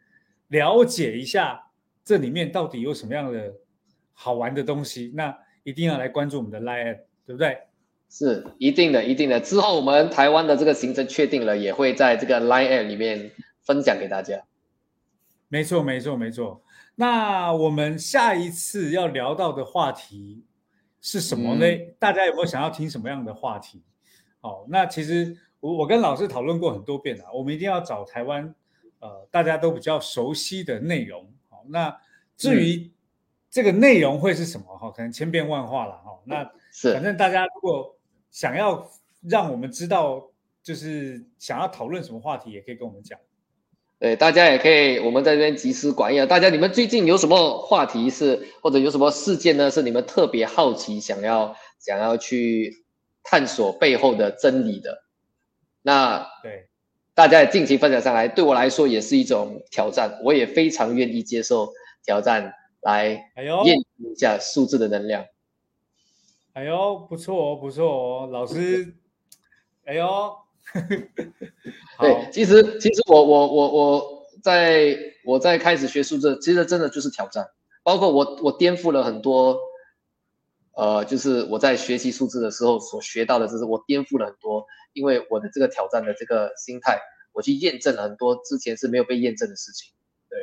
[0.48, 1.62] 了解一下
[2.04, 3.54] 这里面到底有什么样的
[4.12, 5.32] 好玩的东西，那。
[5.64, 7.58] 一定要来关注我们的 Line，对不对？
[8.08, 9.40] 是一定的，一定的。
[9.40, 13.30] 之后我们台湾的这个行程确定了，也会在这个 Line 里面
[13.62, 14.42] 分享给大家。
[15.48, 16.62] 没错，没错，没错。
[16.96, 20.44] 那我们下一次要聊到的话题
[21.00, 21.64] 是什么呢？
[21.98, 23.82] 大家有没有想要听什么样的话题？
[24.40, 28.54] 好，那其实我我跟老师讨论过很多遍了，我们一定要找台湾
[28.98, 31.32] 呃大家都比较熟悉的内容。
[31.48, 31.96] 好，那
[32.36, 32.91] 至于。
[33.52, 34.90] 这个内容会是什么哈？
[34.90, 36.18] 可能千变万化了哈。
[36.24, 37.94] 那是反正大家如果
[38.30, 38.90] 想要
[39.28, 40.30] 让我们知道，
[40.62, 43.18] 就是想要讨论什么话题，也可以跟我们讲。
[43.98, 46.24] 对，大家也可以，我们在这边集思广益啊。
[46.24, 49.70] 大家你们最近有什么话题是，或者有什么事件呢？
[49.70, 52.84] 是你们特别好奇，想要想要去
[53.22, 55.04] 探索背后的真理的。
[55.82, 56.68] 那对，
[57.14, 61.70] 大家也尽情分享上来，对我来说也是一种挑战，我也非常愿意接受
[62.04, 63.32] 挑战，来
[63.64, 65.24] 验证一下数字的能量。
[66.52, 68.94] 哎呦，不错哦，不错哦，老师，
[69.86, 70.36] 哎呦，
[71.98, 77.48] 对，其实其实我我我我在我在开始学数字，其实真的就是挑战，
[77.82, 79.56] 包括我我颠覆了很多，
[80.74, 87.00] 呃，就是我在学习数字的时候所学到的知识，我颠覆了很多，因为我的这个挑战的这个心态，
[87.32, 89.92] 我去验证了很多之前是没有被验证的事情，
[90.28, 90.38] 对，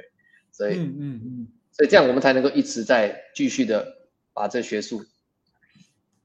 [0.51, 5.03] 所以嗯嗯嗯，所以这样我们才能够一直在继续的把这学术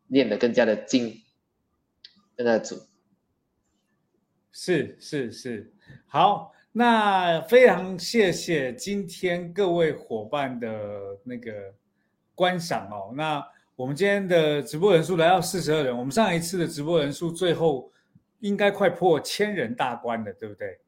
[0.08, 1.22] 练得更加的精，
[2.36, 2.80] 更加的准。
[4.52, 5.72] 是是是，
[6.06, 10.68] 好，那非常谢谢今天各位伙伴的
[11.24, 11.52] 那个
[12.36, 13.12] 观赏哦。
[13.16, 17.92] 那我们今天的直播人数来到四十二人，我们上一次的直播人数最后
[18.38, 20.78] 应该快破千人大关了，对不对？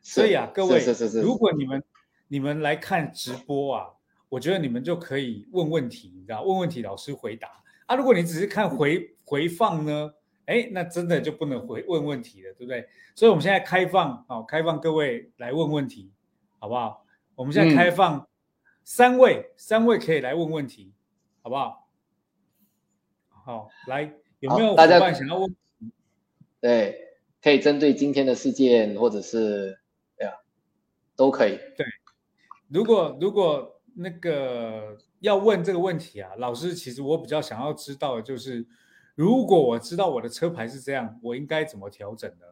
[0.00, 1.82] 所以啊，各位，是是是是如果你们
[2.28, 3.86] 你们来看直播啊，
[4.28, 7.48] 我觉得你们就可以问问题，你知道，问问题老师回答
[7.86, 7.96] 啊。
[7.96, 10.12] 如果你只是看回回放呢，
[10.46, 12.86] 哎，那真的就不能回问问题了，对不对？
[13.14, 16.12] 所以我们现在开放，好、开放各位来问问题，
[16.58, 17.06] 好不好？
[17.34, 18.28] 我们现在开放
[18.84, 20.92] 三位，三位可以来问问题，
[21.42, 21.88] 好不好？
[23.30, 25.54] 好，来，有没有伙伴想要问？
[26.60, 29.78] 对，可以针对今天的事件，或者是
[30.18, 30.34] 对啊，
[31.16, 31.56] 都可以。
[31.76, 31.86] 对
[32.68, 38.64] 如果如果那个要问这个问题啊，老师，其实我比较想要知道的就是，
[39.16, 42.46] 如果我知道我的车牌是这样，我应该怎么调整呢？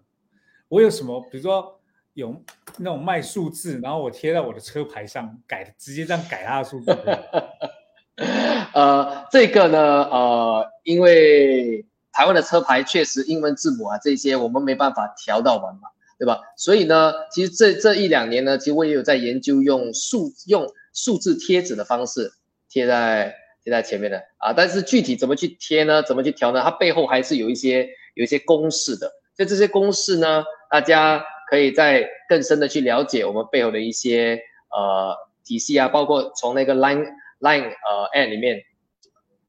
[0.67, 1.81] 我有什么，比如说
[2.15, 2.43] 有
[2.79, 6.91] 那种卖数字，然后我贴在我的车牌上改，直接这样改它的数字。
[8.75, 15.89] 呃，这个呢，呃，因为台湾的车牌确实英文字母啊这些我们没办法调到完嘛，
[16.19, 16.41] 对吧？
[16.57, 22.33] 所以呢，其实这这一两年呢，其实我也有在研究用数用数字贴纸的方式
[22.71, 26.03] 贴在贴在前面的啊，但是具体怎么去贴呢？
[26.03, 26.63] 怎么去调呢？
[26.63, 29.13] 它背后还是有一些有一些公式的。
[29.37, 34.41] 所以这些公式呢，大家可以再更深的去了解我们背后的一些
[34.71, 35.15] 呃
[35.45, 37.05] 体系啊，包括从那个 Line
[37.41, 38.63] Line 呃 N 里面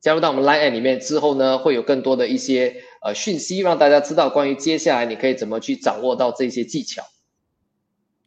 [0.01, 7.03] 加入到我们 Line N 里面之后呢，会有更多的一些呃讯息，让大家知道关于接下来你可以怎么去掌握到这些技巧。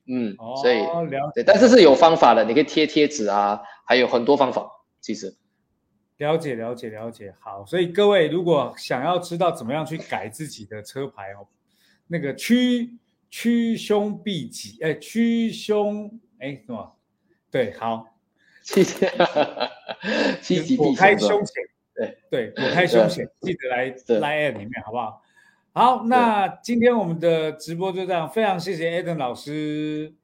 [0.07, 0.81] 嗯，所以
[1.35, 5.37] 对，但是是有方法的，你可以贴贴纸啊，还有很多方法，其实。
[6.17, 11.49] 了解了解了解，好，所以各位如果想要知道怎么样去改自己的车牌哦，
[12.07, 12.99] 那个趋
[13.31, 16.97] 趋凶避吉，哎，趋凶，哎，什么？
[17.51, 18.07] 对，好，
[18.63, 18.85] 七
[20.43, 21.55] 七级躲避凶是吧开凶险，
[22.01, 25.23] 对对，躲开凶险，记得来对来里面，好不好？
[25.75, 30.15] 好，那今天我们的直播就这样，非常谢谢 Eden 老师。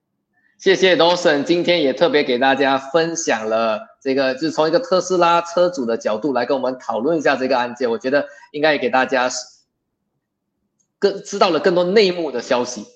[0.57, 9.29] 谢谢 Dawson，今天也特别给大家分享了这个，就是从一个特斯拉车主的角度来跟我们讨论一下这个案件，我觉得应该也给大家
[10.99, 12.87] 更知道了更多内幕的消息。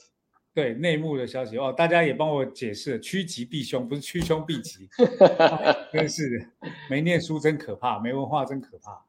[0.60, 4.86] 对内幕的消息哦，大家也帮我解释了，趋吉避凶，不是趋凶避吉，
[5.38, 6.46] 啊真是
[6.90, 9.02] 没念书真可怕，没文化真可怕。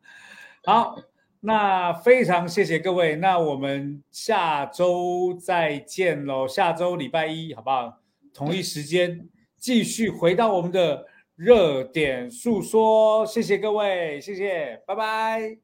[0.63, 0.97] 好，
[1.41, 7.99] 那非常谢谢各位，那我们下周再见喽，下周礼拜一好不好？
[8.33, 9.27] 同一时间
[9.57, 15.57] 继续回到我们的热点诉说，谢谢各位，谢谢，拜拜。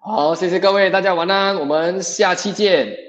[0.00, 3.05] 好，谢谢各位，大家晚安，我们下期见。